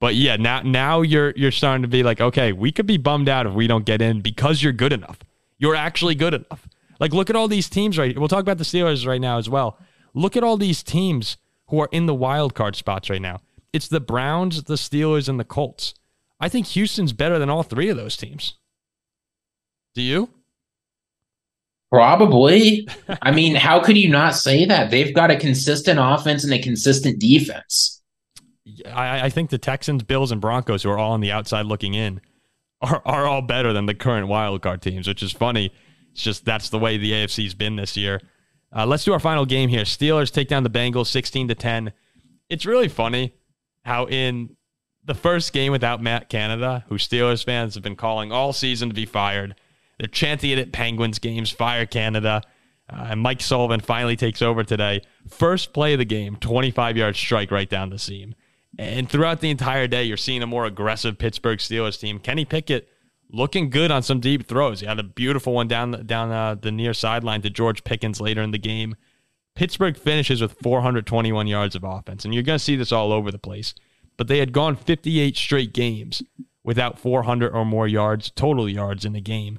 [0.00, 3.28] but yeah, now now you're you're starting to be like, okay, we could be bummed
[3.28, 5.18] out if we don't get in because you're good enough.
[5.58, 6.68] You're actually good enough.
[7.00, 8.16] Like, look at all these teams right.
[8.16, 9.78] We'll talk about the Steelers right now as well.
[10.14, 11.36] Look at all these teams
[11.68, 13.40] who are in the wild card spots right now.
[13.72, 15.94] It's the Browns, the Steelers, and the Colts.
[16.40, 18.54] I think Houston's better than all three of those teams.
[19.94, 20.30] Do you?
[21.90, 22.86] Probably.
[23.22, 24.90] I mean, how could you not say that?
[24.90, 28.02] They've got a consistent offense and a consistent defense.
[28.86, 31.94] I, I, think the Texans, Bills, and Broncos, who are all on the outside looking
[31.94, 32.20] in,
[32.82, 35.72] are, are all better than the current wild card teams, which is funny.
[36.12, 38.20] It's just that's the way the AFC's been this year.
[38.74, 39.84] Uh, let's do our final game here.
[39.84, 41.92] Steelers take down the Bengals 16 to 10.
[42.50, 43.34] It's really funny
[43.86, 44.56] how in
[45.02, 48.94] the first game without Matt Canada, who Steelers fans have been calling all season to
[48.94, 49.54] be fired–
[49.98, 52.42] they're chanting it at Penguins games, fire Canada.
[52.90, 55.02] Uh, and Mike Sullivan finally takes over today.
[55.28, 58.34] First play of the game, 25 yard strike right down the seam.
[58.78, 62.18] And throughout the entire day, you're seeing a more aggressive Pittsburgh Steelers team.
[62.18, 62.88] Kenny Pickett
[63.30, 64.80] looking good on some deep throws.
[64.80, 68.42] He had a beautiful one down down uh, the near sideline to George Pickens later
[68.42, 68.96] in the game.
[69.54, 73.32] Pittsburgh finishes with 421 yards of offense, and you're going to see this all over
[73.32, 73.74] the place.
[74.16, 76.22] But they had gone 58 straight games
[76.62, 79.58] without 400 or more yards, total yards in the game.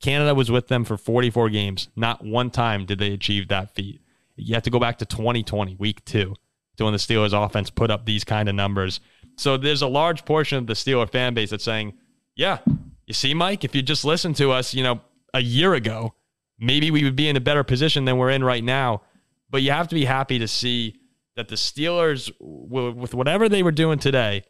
[0.00, 1.88] Canada was with them for 44 games.
[1.94, 4.00] Not one time did they achieve that feat.
[4.36, 6.34] You have to go back to 2020, week two,
[6.76, 9.00] to when the Steelers offense put up these kind of numbers.
[9.36, 11.94] So there's a large portion of the Steeler fan base that's saying,
[12.34, 12.58] yeah,
[13.06, 15.00] you see, Mike, if you just listened to us, you know,
[15.34, 16.14] a year ago,
[16.58, 19.02] maybe we would be in a better position than we're in right now.
[19.50, 20.96] But you have to be happy to see
[21.36, 24.44] that the Steelers, with whatever they were doing today,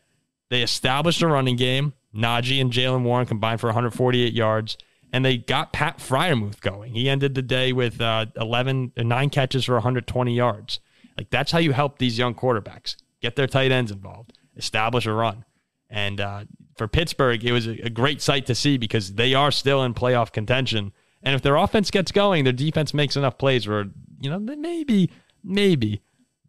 [0.51, 1.95] they established a running game.
[2.15, 4.77] Najee and Jaylen Warren combined for 148 yards
[5.13, 6.95] and they got Pat Freiermuth going.
[6.95, 10.81] He ended the day with uh, 11, uh, nine catches for 120 yards.
[11.17, 15.13] Like that's how you help these young quarterbacks get their tight ends involved, establish a
[15.13, 15.45] run.
[15.89, 16.45] And uh,
[16.77, 19.93] for Pittsburgh, it was a, a great sight to see because they are still in
[19.95, 20.93] playoff contention.
[21.23, 23.87] And if their offense gets going, their defense makes enough plays where
[24.21, 25.11] you know maybe
[25.43, 26.01] maybe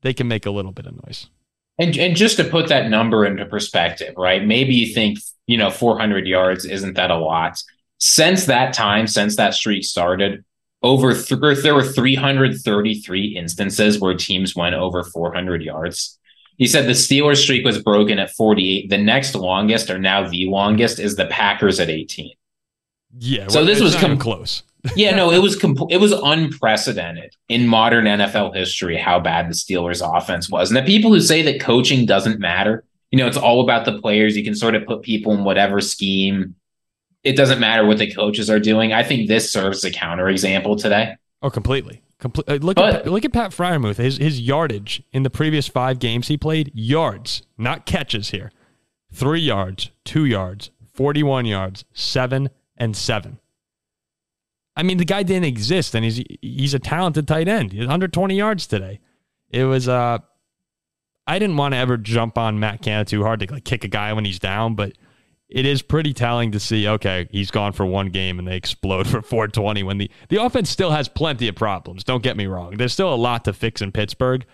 [0.01, 1.29] they can make a little bit of noise.
[1.77, 4.45] And and just to put that number into perspective, right?
[4.45, 7.61] Maybe you think you know 400 yards isn't that a lot
[8.01, 10.43] since that time, since that streak started,
[10.81, 16.17] over th- there were 333 instances where teams went over 400 yards.
[16.57, 18.89] He said the Steelers streak was broken at 48.
[18.89, 22.31] The next longest, or now the longest, is the Packers at 18.
[23.19, 24.63] Yeah, so well, this was com- close.
[24.95, 29.53] yeah, no, it was com- it was unprecedented in modern NFL history how bad the
[29.53, 30.71] Steelers offense was.
[30.71, 33.99] And the people who say that coaching doesn't matter, you know, it's all about the
[33.99, 34.35] players.
[34.35, 36.55] You can sort of put people in whatever scheme
[37.23, 38.93] it doesn't matter what the coaches are doing.
[38.93, 41.15] I think this serves as a counterexample today.
[41.41, 42.01] Oh, completely.
[42.19, 43.97] Comple- uh, look but, at look at Pat Freiermuth.
[43.97, 48.51] His his yardage in the previous five games he played yards, not catches here.
[49.11, 53.39] Three yards, two yards, forty-one yards, seven and seven.
[54.75, 57.71] I mean, the guy didn't exist, and he's he's a talented tight end.
[57.71, 58.99] He's 120 yards today.
[59.49, 60.19] It was uh,
[61.25, 63.87] I didn't want to ever jump on Matt Canada too hard to like kick a
[63.87, 64.93] guy when he's down, but
[65.51, 69.07] it is pretty telling to see, okay, he's gone for one game and they explode
[69.09, 72.03] for 420 when the, the offense still has plenty of problems.
[72.03, 72.77] Don't get me wrong.
[72.77, 74.45] There's still a lot to fix in Pittsburgh,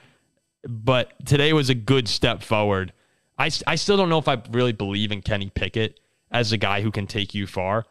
[0.68, 2.92] but today was a good step forward.
[3.38, 6.00] I, I still don't know if I really believe in Kenny Pickett
[6.32, 7.86] as a guy who can take you far.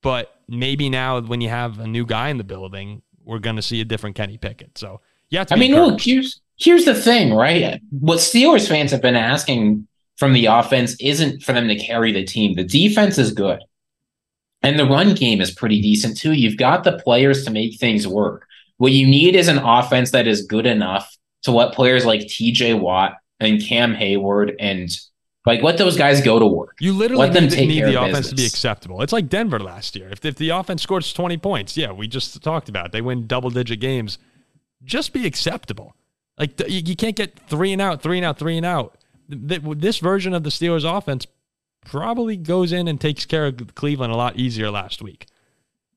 [0.00, 3.62] But maybe now when you have a new guy in the building, we're going to
[3.62, 4.78] see a different Kenny Pickett.
[4.78, 7.80] So yeah, I mean, look, here's here's the thing, right?
[7.90, 9.86] What Steelers fans have been asking
[10.22, 12.54] from the offense isn't for them to carry the team.
[12.54, 13.58] The defense is good.
[14.62, 16.32] And the run game is pretty decent too.
[16.32, 18.46] You've got the players to make things work.
[18.76, 22.78] What you need is an offense that is good enough to let players like TJ
[22.78, 24.96] Watt and Cam Heyward and
[25.44, 26.76] like let those guys go to work.
[26.78, 28.30] You literally let them need, need the offense business.
[28.30, 29.02] to be acceptable.
[29.02, 30.08] It's like Denver last year.
[30.08, 32.92] If, if the offense scores 20 points, yeah, we just talked about it.
[32.92, 34.18] They win double digit games.
[34.84, 35.96] Just be acceptable.
[36.38, 38.98] Like you can't get three and out, three and out, three and out.
[39.28, 41.26] This version of the Steelers offense
[41.84, 45.26] probably goes in and takes care of Cleveland a lot easier last week.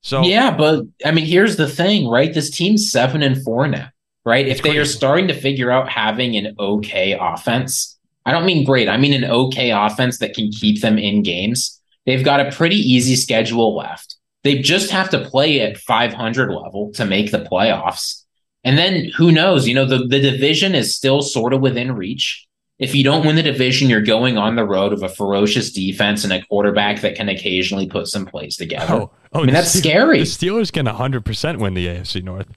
[0.01, 2.33] So yeah, but I mean, here's the thing, right?
[2.33, 3.89] This team's seven and four now,
[4.23, 4.47] right?
[4.47, 4.77] If they crazy.
[4.79, 9.13] are starting to figure out having an okay offense, I don't mean great, I mean
[9.13, 11.81] an okay offense that can keep them in games.
[12.05, 14.15] They've got a pretty easy schedule left.
[14.43, 18.23] They just have to play at 500 level to make the playoffs.
[18.63, 19.67] And then who knows?
[19.67, 22.45] You know, the, the division is still sort of within reach
[22.77, 26.23] if you don't win the division, you're going on the road of a ferocious defense
[26.23, 28.93] and a quarterback that can occasionally put some plays together.
[28.93, 30.19] Oh, oh I mean, that's scary.
[30.19, 32.47] The Steelers can 100% win the AFC North.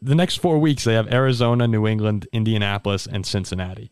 [0.00, 3.90] The next four weeks, they have Arizona, New England, Indianapolis, and Cincinnati.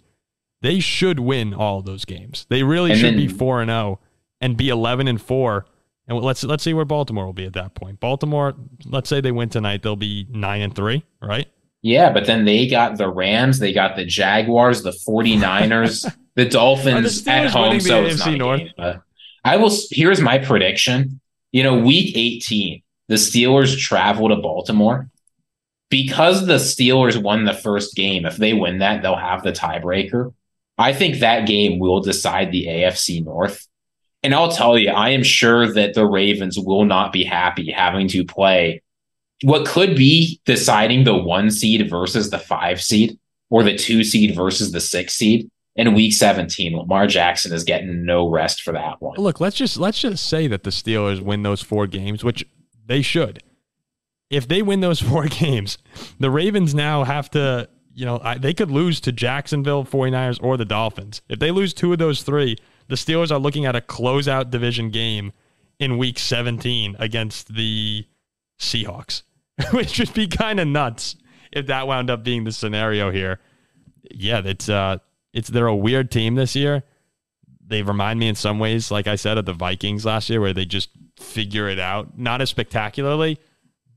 [0.62, 2.46] They should win all those games.
[2.48, 4.00] They really and should then, be 4 and 0
[4.40, 5.66] and be 11 and 4.
[6.08, 8.00] And let's let's see where Baltimore will be at that point.
[8.00, 8.54] Baltimore,
[8.86, 11.48] let's say they win tonight, they'll be 9 and 3, right?
[11.82, 17.24] Yeah, but then they got the Rams, they got the Jaguars, the 49ers, the Dolphins
[17.24, 17.80] the at home.
[17.80, 18.60] So it's not North?
[18.60, 19.02] Game,
[19.44, 19.72] I will.
[19.90, 21.20] Here's my prediction.
[21.50, 25.08] You know, week 18, the Steelers travel to Baltimore.
[25.90, 30.32] Because the Steelers won the first game, if they win that, they'll have the tiebreaker.
[30.78, 33.68] I think that game will decide the AFC North.
[34.22, 38.08] And I'll tell you, I am sure that the Ravens will not be happy having
[38.08, 38.82] to play
[39.42, 43.18] what could be deciding the one seed versus the five seed
[43.50, 48.04] or the two seed versus the six seed in week 17 lamar jackson is getting
[48.04, 49.16] no rest for that one.
[49.18, 52.44] Look let's just let's just say that the steelers win those four games which
[52.86, 53.42] they should.
[54.30, 55.78] If they win those four games
[56.18, 60.64] the ravens now have to you know they could lose to jacksonville 49ers or the
[60.64, 61.20] dolphins.
[61.28, 62.56] If they lose two of those three
[62.88, 65.32] the steelers are looking at a closeout division game
[65.78, 68.06] in week 17 against the
[68.58, 69.22] seahawks
[69.72, 71.16] which would be kind of nuts
[71.52, 73.40] if that wound up being the scenario here.
[74.10, 74.98] Yeah, it's uh,
[75.32, 76.82] it's they're a weird team this year.
[77.64, 80.52] They remind me in some ways, like I said, of the Vikings last year, where
[80.52, 83.38] they just figure it out, not as spectacularly,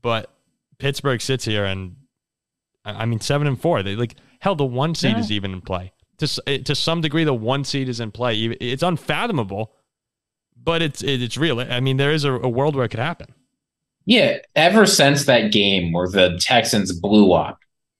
[0.00, 0.30] but
[0.78, 1.96] Pittsburgh sits here and
[2.84, 3.82] I mean seven and four.
[3.82, 4.54] They like hell.
[4.54, 5.20] The one seed yeah.
[5.20, 5.92] is even in play.
[6.18, 8.36] To eh, to some degree, the one seed is in play.
[8.60, 9.72] It's unfathomable,
[10.56, 11.60] but it's it's real.
[11.60, 13.34] I mean, there is a, a world where it could happen.
[14.06, 17.58] Yeah, ever since that game where the Texans blew up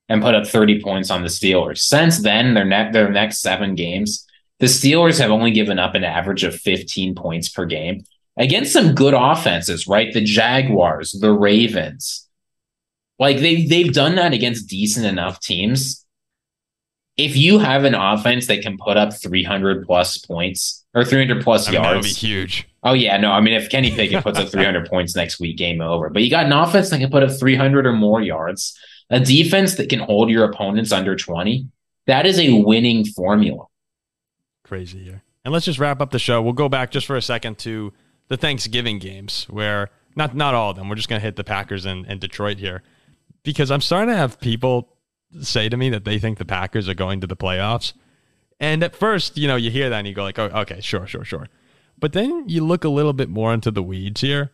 [0.09, 3.75] and put up 30 points on the Steelers, since then their ne- their next 7
[3.75, 4.25] games,
[4.61, 8.05] the Steelers have only given up an average of 15 points per game
[8.38, 10.14] against some good offenses, right?
[10.14, 12.29] The Jaguars, the Ravens.
[13.19, 16.06] Like they they've done that against decent enough teams.
[17.16, 21.68] If you have an offense that can put up 300 plus points or 300 plus
[21.68, 23.33] I mean, yards, that would be huge Oh yeah, no.
[23.33, 26.09] I mean, if Kenny Pickett puts up 300 points next week, game over.
[26.09, 28.79] But you got an offense that can put up 300 or more yards,
[29.11, 31.68] a defense that can hold your opponents under 20.
[32.07, 33.64] That is a winning formula.
[34.62, 35.24] Crazy here.
[35.44, 36.40] And let's just wrap up the show.
[36.40, 37.92] We'll go back just for a second to
[38.29, 40.88] the Thanksgiving games, where not not all of them.
[40.88, 42.85] We're just going to hit the Packers and, and Detroit here,
[43.42, 44.95] because I'm starting to have people
[45.40, 47.92] say to me that they think the Packers are going to the playoffs.
[48.59, 51.07] And at first, you know, you hear that and you go like, oh, okay, sure,
[51.07, 51.49] sure, sure.
[51.99, 54.53] But then you look a little bit more into the weeds here.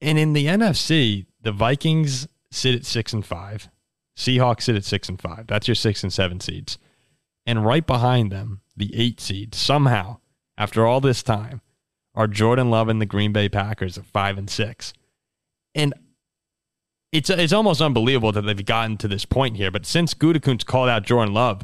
[0.00, 3.68] And in the NFC, the Vikings sit at six and five.
[4.16, 5.46] Seahawks sit at six and five.
[5.46, 6.78] That's your six and seven seeds.
[7.46, 10.18] And right behind them, the eight seed, somehow,
[10.56, 11.60] after all this time,
[12.14, 14.92] are Jordan Love and the Green Bay Packers at five and six.
[15.74, 15.92] And
[17.14, 19.70] it's it's almost unbelievable that they've gotten to this point here.
[19.70, 21.62] But since Gutekunst called out Jordan Love,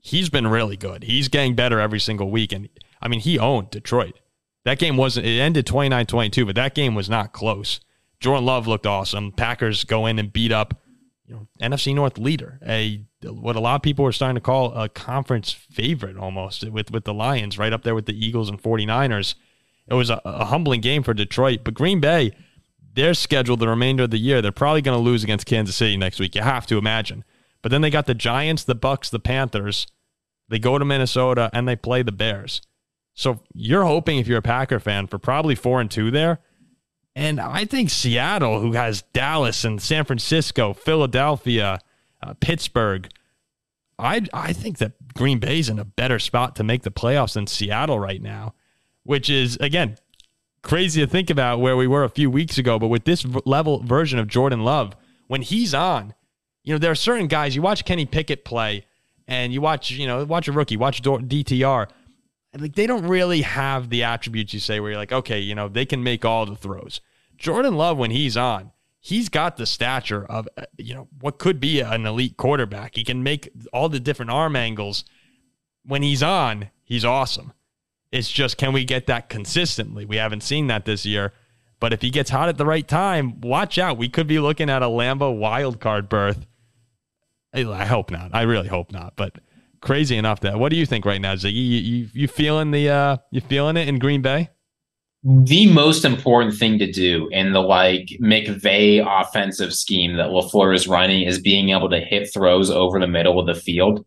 [0.00, 1.02] he's been really good.
[1.02, 2.52] He's getting better every single week.
[2.52, 2.68] And
[3.02, 4.18] I mean, he owned Detroit.
[4.64, 7.80] That game wasn't, it ended 29 22, but that game was not close.
[8.20, 9.32] Jordan Love looked awesome.
[9.32, 10.80] Packers go in and beat up,
[11.26, 14.72] you know, NFC North leader, a what a lot of people are starting to call
[14.72, 18.62] a conference favorite almost with, with the Lions right up there with the Eagles and
[18.62, 19.34] 49ers.
[19.88, 22.32] It was a, a humbling game for Detroit, but Green Bay,
[22.94, 24.42] they're scheduled the remainder of the year.
[24.42, 26.34] They're probably going to lose against Kansas City next week.
[26.34, 27.24] You have to imagine.
[27.62, 29.86] But then they got the Giants, the Bucs, the Panthers,
[30.48, 32.60] They go to Minnesota and they play the Bears.
[33.14, 36.40] So you're hoping if you're a Packer fan for probably four and two there.
[37.14, 41.78] And I think Seattle, who has Dallas and San Francisco, Philadelphia,
[42.22, 43.08] uh, Pittsburgh,
[43.98, 47.46] I I think that Green Bay's in a better spot to make the playoffs than
[47.46, 48.54] Seattle right now,
[49.04, 49.96] which is again
[50.62, 52.78] crazy to think about where we were a few weeks ago.
[52.78, 54.94] But with this level version of Jordan Love,
[55.26, 56.14] when he's on,
[56.64, 57.56] you know there are certain guys.
[57.56, 58.86] You watch Kenny Pickett play,
[59.26, 61.88] and you watch you know watch a rookie, watch DTR
[62.58, 65.68] like they don't really have the attributes you say where you're like, okay, you know,
[65.68, 67.00] they can make all the throws.
[67.36, 71.60] Jordan Love, when he's on, he's got the stature of, uh, you know, what could
[71.60, 72.94] be an elite quarterback.
[72.94, 75.04] He can make all the different arm angles.
[75.84, 77.52] When he's on, he's awesome.
[78.12, 80.04] It's just, can we get that consistently?
[80.04, 81.32] We haven't seen that this year.
[81.80, 83.98] But if he gets hot at the right time, watch out.
[83.98, 86.46] We could be looking at a Lambeau wild card berth.
[87.52, 88.30] I hope not.
[88.32, 89.16] I really hope not.
[89.16, 89.40] But
[89.80, 90.58] crazy enough that.
[90.58, 91.54] What do you think right now, Ziggy?
[91.54, 94.50] You, you, you feeling the uh you feeling it in Green Bay?
[95.24, 100.88] The most important thing to do in the like McVay offensive scheme that LaFleur is
[100.88, 104.04] running is being able to hit throws over the middle of the field.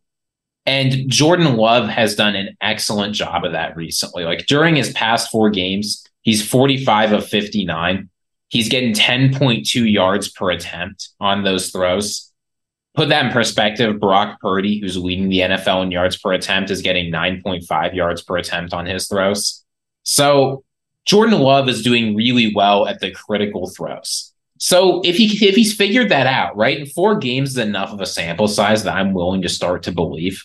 [0.65, 4.23] And Jordan Love has done an excellent job of that recently.
[4.23, 8.09] Like during his past four games, he's 45 of 59.
[8.49, 12.31] He's getting 10.2 yards per attempt on those throws
[12.95, 16.81] put that in perspective, Brock Purdy, who's leading the NFL in yards per attempt, is
[16.81, 19.63] getting 9.5 yards per attempt on his throws.
[20.03, 20.63] So
[21.05, 24.31] Jordan Love is doing really well at the critical throws.
[24.57, 27.99] So if he if he's figured that out, right, and four games is enough of
[27.99, 30.43] a sample size that I'm willing to start to believe.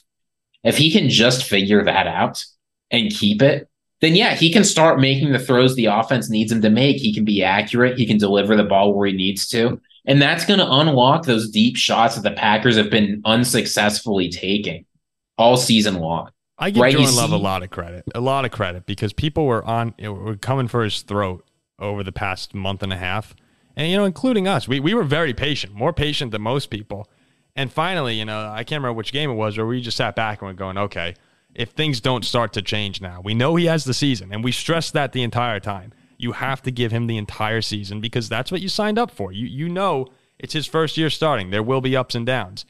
[0.65, 2.45] If he can just figure that out
[2.91, 3.69] and keep it,
[4.01, 6.97] then yeah, he can start making the throws the offense needs him to make.
[6.97, 7.99] He can be accurate.
[7.99, 9.81] He can deliver the ball where he needs to.
[10.07, 14.87] And that's going to unlock those deep shots that the Packers have been unsuccessfully taking
[15.37, 16.31] all season long.
[16.59, 16.93] I give right?
[16.93, 20.37] Jordan Love a lot of credit, a lot of credit because people were on, were
[20.37, 21.47] coming for his throat
[21.79, 23.35] over the past month and a half,
[23.77, 24.69] and you know, including us.
[24.69, 27.09] We we were very patient, more patient than most people.
[27.61, 30.17] And finally, you know, I can't remember which game it was, where we just sat
[30.17, 31.15] back and were going, okay,
[31.55, 34.51] if things don't start to change now, we know he has the season, and we
[34.51, 35.93] stressed that the entire time.
[36.17, 39.31] You have to give him the entire season because that's what you signed up for.
[39.31, 40.07] You you know
[40.39, 41.51] it's his first year starting.
[41.51, 42.65] There will be ups and downs.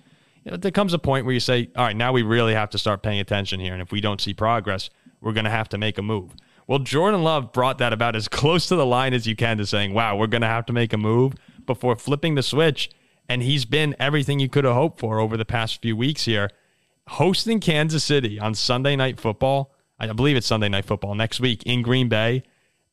[0.45, 2.71] You know, there comes a point where you say, all right, now we really have
[2.71, 3.73] to start paying attention here.
[3.73, 6.35] And if we don't see progress, we're going to have to make a move.
[6.67, 9.67] Well, Jordan Love brought that about as close to the line as you can to
[9.67, 11.35] saying, wow, we're going to have to make a move
[11.65, 12.91] before flipping the switch.
[13.31, 16.51] And he's been everything you could have hoped for over the past few weeks here.
[17.09, 21.63] Hosting Kansas City on Sunday Night Football, I believe it's Sunday Night Football next week
[21.65, 22.43] in Green Bay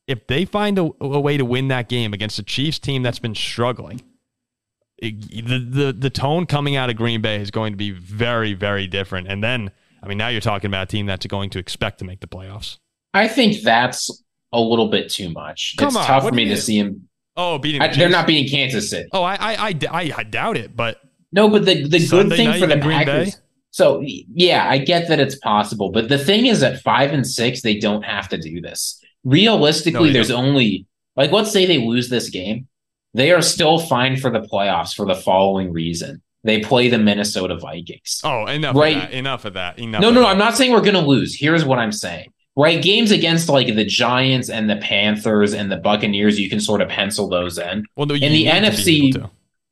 [0.07, 3.19] if they find a, a, way to win that game against a Chiefs team that's
[3.19, 4.01] been struggling,
[4.97, 8.53] it, the, the the tone coming out of Green Bay is going to be very
[8.53, 9.27] very different.
[9.27, 9.69] And then,
[10.01, 12.27] I mean, now you're talking about a team that's going to expect to make the
[12.27, 12.77] playoffs.
[13.13, 14.23] I think that's
[14.53, 15.75] a little bit too much.
[15.77, 17.06] Come it's on, tough for me to see him.
[17.37, 19.07] Oh, beating the they're not beating Kansas City.
[19.13, 20.99] Oh, I, I I, I doubt it, but
[21.31, 21.47] no.
[21.49, 23.35] But the the good thing for the Packers.
[23.35, 23.41] Bay?
[23.69, 27.61] So yeah, I get that it's possible, but the thing is, at five and six,
[27.61, 30.45] they don't have to do this realistically, no, there's don't.
[30.45, 32.67] only like let's say they lose this game,
[33.13, 36.21] they are still fine for the playoffs for the following reason.
[36.43, 38.21] They play the Minnesota Vikings.
[38.23, 38.95] Oh, enough right?
[38.95, 39.13] of that.
[39.13, 39.79] Enough of that.
[39.79, 40.27] Enough no, no, no.
[40.27, 41.35] I'm not saying we're gonna lose.
[41.35, 42.31] Here's what I'm saying.
[42.57, 46.81] Right, games against like the Giants and the Panthers and the Buccaneers, you can sort
[46.81, 47.85] of pencil those in.
[47.95, 49.29] Well, no, in the NFC,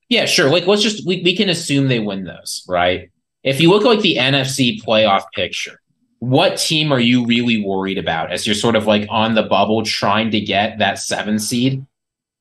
[0.08, 0.52] yeah, sure.
[0.52, 3.10] Like, let's just we, we can assume they win those, right?
[3.44, 5.82] If you look like the NFC playoff picture,
[6.20, 9.84] what team are you really worried about as you're sort of like on the bubble
[9.84, 11.84] trying to get that seven seed?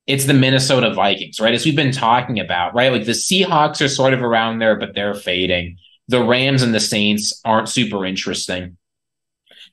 [0.06, 1.54] It's the Minnesota Vikings, right?
[1.54, 2.92] As we've been talking about, right?
[2.92, 5.78] Like the Seahawks are sort of around there, but they're fading.
[6.08, 8.76] The Rams and the Saints aren't super interesting.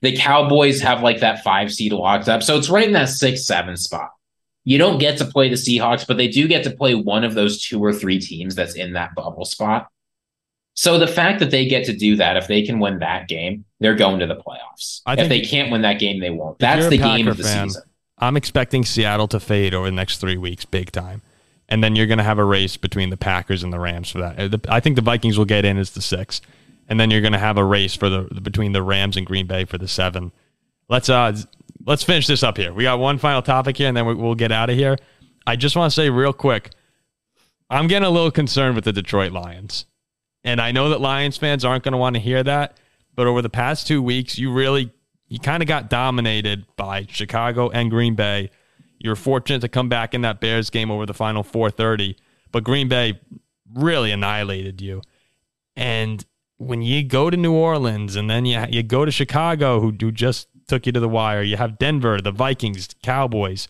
[0.02, 2.42] The Cowboys have like that five seed locked up.
[2.42, 4.10] So it's right in that six, seven spot.
[4.64, 7.34] You don't get to play the Seahawks, but they do get to play one of
[7.34, 9.88] those two or three teams that's in that bubble spot.
[10.74, 13.64] So the fact that they get to do that, if they can win that game,
[13.80, 15.02] they're going to the playoffs.
[15.06, 16.58] if they can't win that game, they won't.
[16.58, 17.82] That's the game of the fan, season.
[18.18, 21.22] I'm expecting Seattle to fade over the next three weeks, big time.
[21.68, 24.18] And then you're going to have a race between the Packers and the Rams for
[24.18, 24.54] that.
[24.54, 26.40] Uh, I think the Vikings will get in as the six,
[26.88, 29.46] and then you're going to have a race for the between the Rams and Green
[29.46, 30.32] Bay for the seven.
[30.88, 31.36] Let's uh
[31.86, 32.72] let's finish this up here.
[32.72, 34.96] We got one final topic here, and then we'll get out of here.
[35.46, 36.70] I just want to say real quick,
[37.70, 39.86] I'm getting a little concerned with the Detroit Lions.
[40.44, 42.78] And I know that Lions fans aren't going to want to hear that,
[43.14, 44.92] but over the past two weeks, you really,
[45.28, 48.50] you kind of got dominated by Chicago and Green Bay.
[48.98, 52.16] You were fortunate to come back in that Bears game over the final 430,
[52.50, 53.20] but Green Bay
[53.74, 55.00] really annihilated you.
[55.76, 56.24] And
[56.66, 60.12] when you go to New Orleans and then you you go to Chicago, who, who
[60.12, 63.68] just took you to the wire, you have Denver, the Vikings, Cowboys.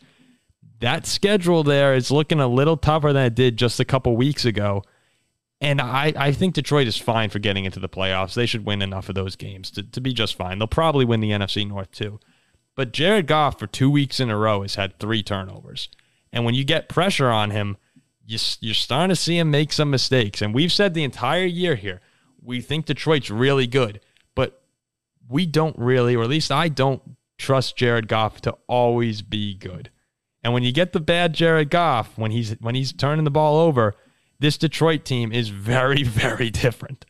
[0.80, 4.44] That schedule there is looking a little tougher than it did just a couple weeks
[4.44, 4.82] ago.
[5.60, 8.34] And I, I think Detroit is fine for getting into the playoffs.
[8.34, 10.58] They should win enough of those games to, to be just fine.
[10.58, 12.18] They'll probably win the NFC North too.
[12.74, 15.88] But Jared Goff, for two weeks in a row, has had three turnovers.
[16.32, 17.76] And when you get pressure on him,
[18.26, 20.42] you, you're starting to see him make some mistakes.
[20.42, 22.00] And we've said the entire year here,
[22.42, 24.00] we think Detroit's really good,
[24.34, 24.62] but
[25.28, 27.02] we don't really, or at least I don't
[27.38, 29.90] trust Jared Goff to always be good.
[30.42, 33.58] And when you get the bad Jared Goff, when he's when he's turning the ball
[33.58, 33.94] over,
[34.38, 37.06] this Detroit team is very, very different.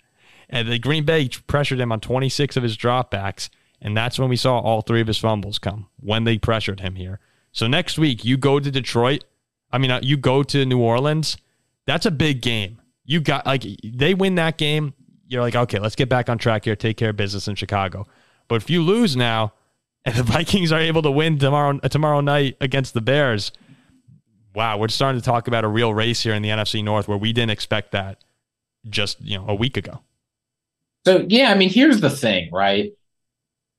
[0.49, 3.49] And the Green Bay pressured him on 26 of his dropbacks,
[3.81, 6.97] and that's when we saw all three of his fumbles come when they pressured him
[6.97, 7.21] here.
[7.53, 9.25] So next week you go to Detroit.
[9.71, 11.39] I mean, uh, you go to New Orleans.
[11.87, 12.81] That's a big game.
[13.05, 14.95] You got like they win that game.
[15.33, 16.77] You're like, okay, let's get back on track here.
[16.77, 18.07] Take care of business in Chicago.
[18.49, 19.55] But if you lose now,
[20.05, 23.53] and the Vikings are able to win tomorrow uh, tomorrow night against the Bears,
[24.55, 27.17] wow, we're starting to talk about a real race here in the NFC North where
[27.17, 28.23] we didn't expect that
[28.91, 30.01] just, you know, a week ago.
[31.07, 32.93] So, yeah, I mean, here's the thing, right?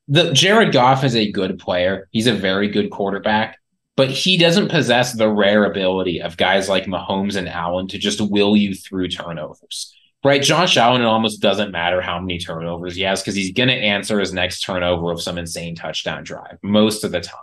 [0.07, 2.07] The Jared Goff is a good player.
[2.11, 3.59] He's a very good quarterback,
[3.95, 8.19] but he doesn't possess the rare ability of guys like Mahomes and Allen to just
[8.19, 9.93] will you through turnovers.
[10.25, 13.67] Right, Josh Allen, it almost doesn't matter how many turnovers he has because he's going
[13.67, 17.39] to answer his next turnover of some insane touchdown drive most of the time.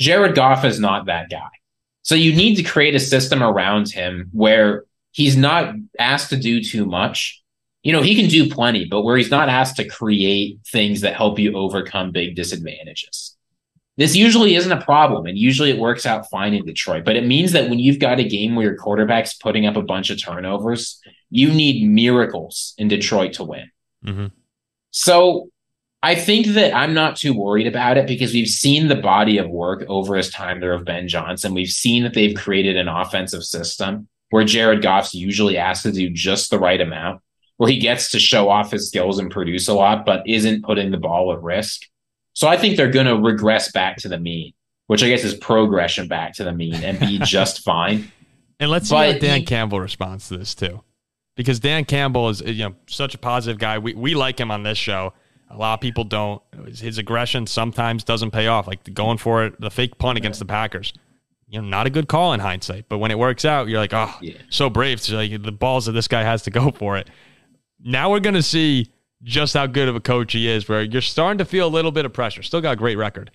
[0.00, 1.48] Jared Goff is not that guy.
[2.02, 6.60] So you need to create a system around him where he's not asked to do
[6.60, 7.40] too much.
[7.84, 11.14] You know, he can do plenty, but where he's not asked to create things that
[11.14, 13.36] help you overcome big disadvantages.
[13.96, 17.04] This usually isn't a problem, and usually it works out fine in Detroit.
[17.04, 19.82] But it means that when you've got a game where your quarterback's putting up a
[19.82, 21.00] bunch of turnovers,
[21.32, 23.70] you need miracles in Detroit to win.
[24.04, 24.26] Mm-hmm.
[24.90, 25.48] So
[26.02, 29.48] I think that I'm not too worried about it because we've seen the body of
[29.48, 31.54] work over his time there of Ben Johnson.
[31.54, 36.10] We've seen that they've created an offensive system where Jared Goff's usually asked to do
[36.10, 37.22] just the right amount,
[37.56, 40.90] where he gets to show off his skills and produce a lot, but isn't putting
[40.90, 41.82] the ball at risk.
[42.34, 44.52] So I think they're going to regress back to the mean,
[44.86, 48.12] which I guess is progression back to the mean and be just fine.
[48.60, 50.82] And let's see how Dan he, Campbell responds to this too,
[51.34, 53.78] because Dan Campbell is you know such a positive guy.
[53.78, 55.12] We we like him on this show
[55.52, 56.42] a lot of people don't.
[56.66, 60.46] His aggression sometimes doesn't pay off, like going for it, the fake punt against the
[60.46, 60.94] Packers.
[61.46, 63.92] You know, not a good call in hindsight, but when it works out, you're like,
[63.92, 64.38] oh, yeah.
[64.48, 65.00] so brave.
[65.02, 67.10] So like the balls that this guy has to go for it.
[67.78, 68.90] Now we're gonna see
[69.22, 70.68] just how good of a coach he is.
[70.68, 72.42] Where you're starting to feel a little bit of pressure.
[72.42, 73.30] Still got a great record,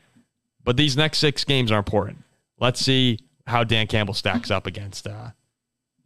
[0.63, 2.23] but these next six games are important.
[2.59, 5.29] Let's see how Dan Campbell stacks up against uh,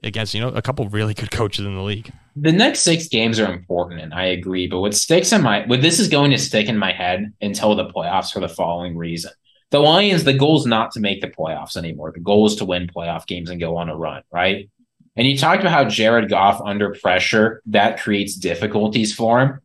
[0.03, 2.11] against you know a couple really good coaches in the league.
[2.35, 4.67] The next six games are important, and I agree.
[4.67, 7.75] But what sticks in my what this is going to stick in my head until
[7.75, 9.31] the playoffs for the following reason:
[9.69, 10.23] the Lions.
[10.23, 12.11] The goal is not to make the playoffs anymore.
[12.11, 14.69] The goal is to win playoff games and go on a run, right?
[15.15, 19.59] And you talked about how Jared Goff under pressure that creates difficulties for him.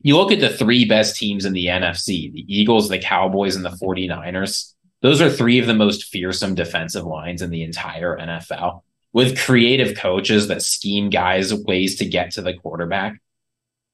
[0.00, 3.64] You look at the three best teams in the NFC the Eagles, the Cowboys, and
[3.64, 4.72] the 49ers.
[5.02, 8.80] Those are three of the most fearsome defensive lines in the entire NFL
[9.14, 13.18] with creative coaches that scheme guys ways to get to the quarterback.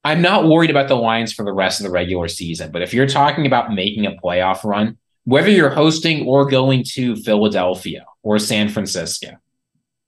[0.03, 2.93] I'm not worried about the Lions for the rest of the regular season, but if
[2.93, 8.39] you're talking about making a playoff run, whether you're hosting or going to Philadelphia or
[8.39, 9.37] San Francisco,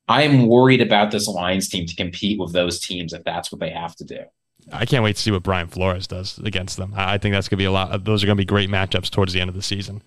[0.07, 3.61] I am worried about this Lions team to compete with those teams if that's what
[3.61, 4.19] they have to do.
[4.71, 6.93] I can't wait to see what Brian Flores does against them.
[6.97, 8.03] I think that's going to be a lot.
[8.03, 10.01] Those are going to be great matchups towards the end of the season.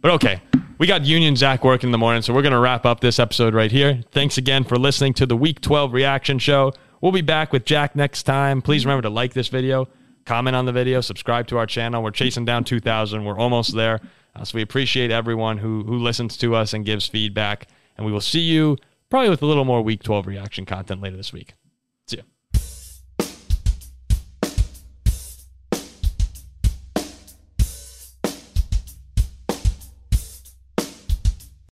[0.00, 0.40] But okay,
[0.78, 3.18] we got Union Zack working in the morning, so we're going to wrap up this
[3.18, 4.02] episode right here.
[4.10, 6.72] Thanks again for listening to the Week 12 reaction show.
[7.00, 8.60] We'll be back with Jack next time.
[8.60, 9.88] Please remember to like this video,
[10.26, 12.02] comment on the video, subscribe to our channel.
[12.02, 13.24] We're chasing down 2,000.
[13.24, 14.00] We're almost there.
[14.34, 17.68] Uh, so we appreciate everyone who, who listens to us and gives feedback.
[17.96, 18.76] And we will see you
[19.08, 21.54] probably with a little more Week 12 reaction content later this week.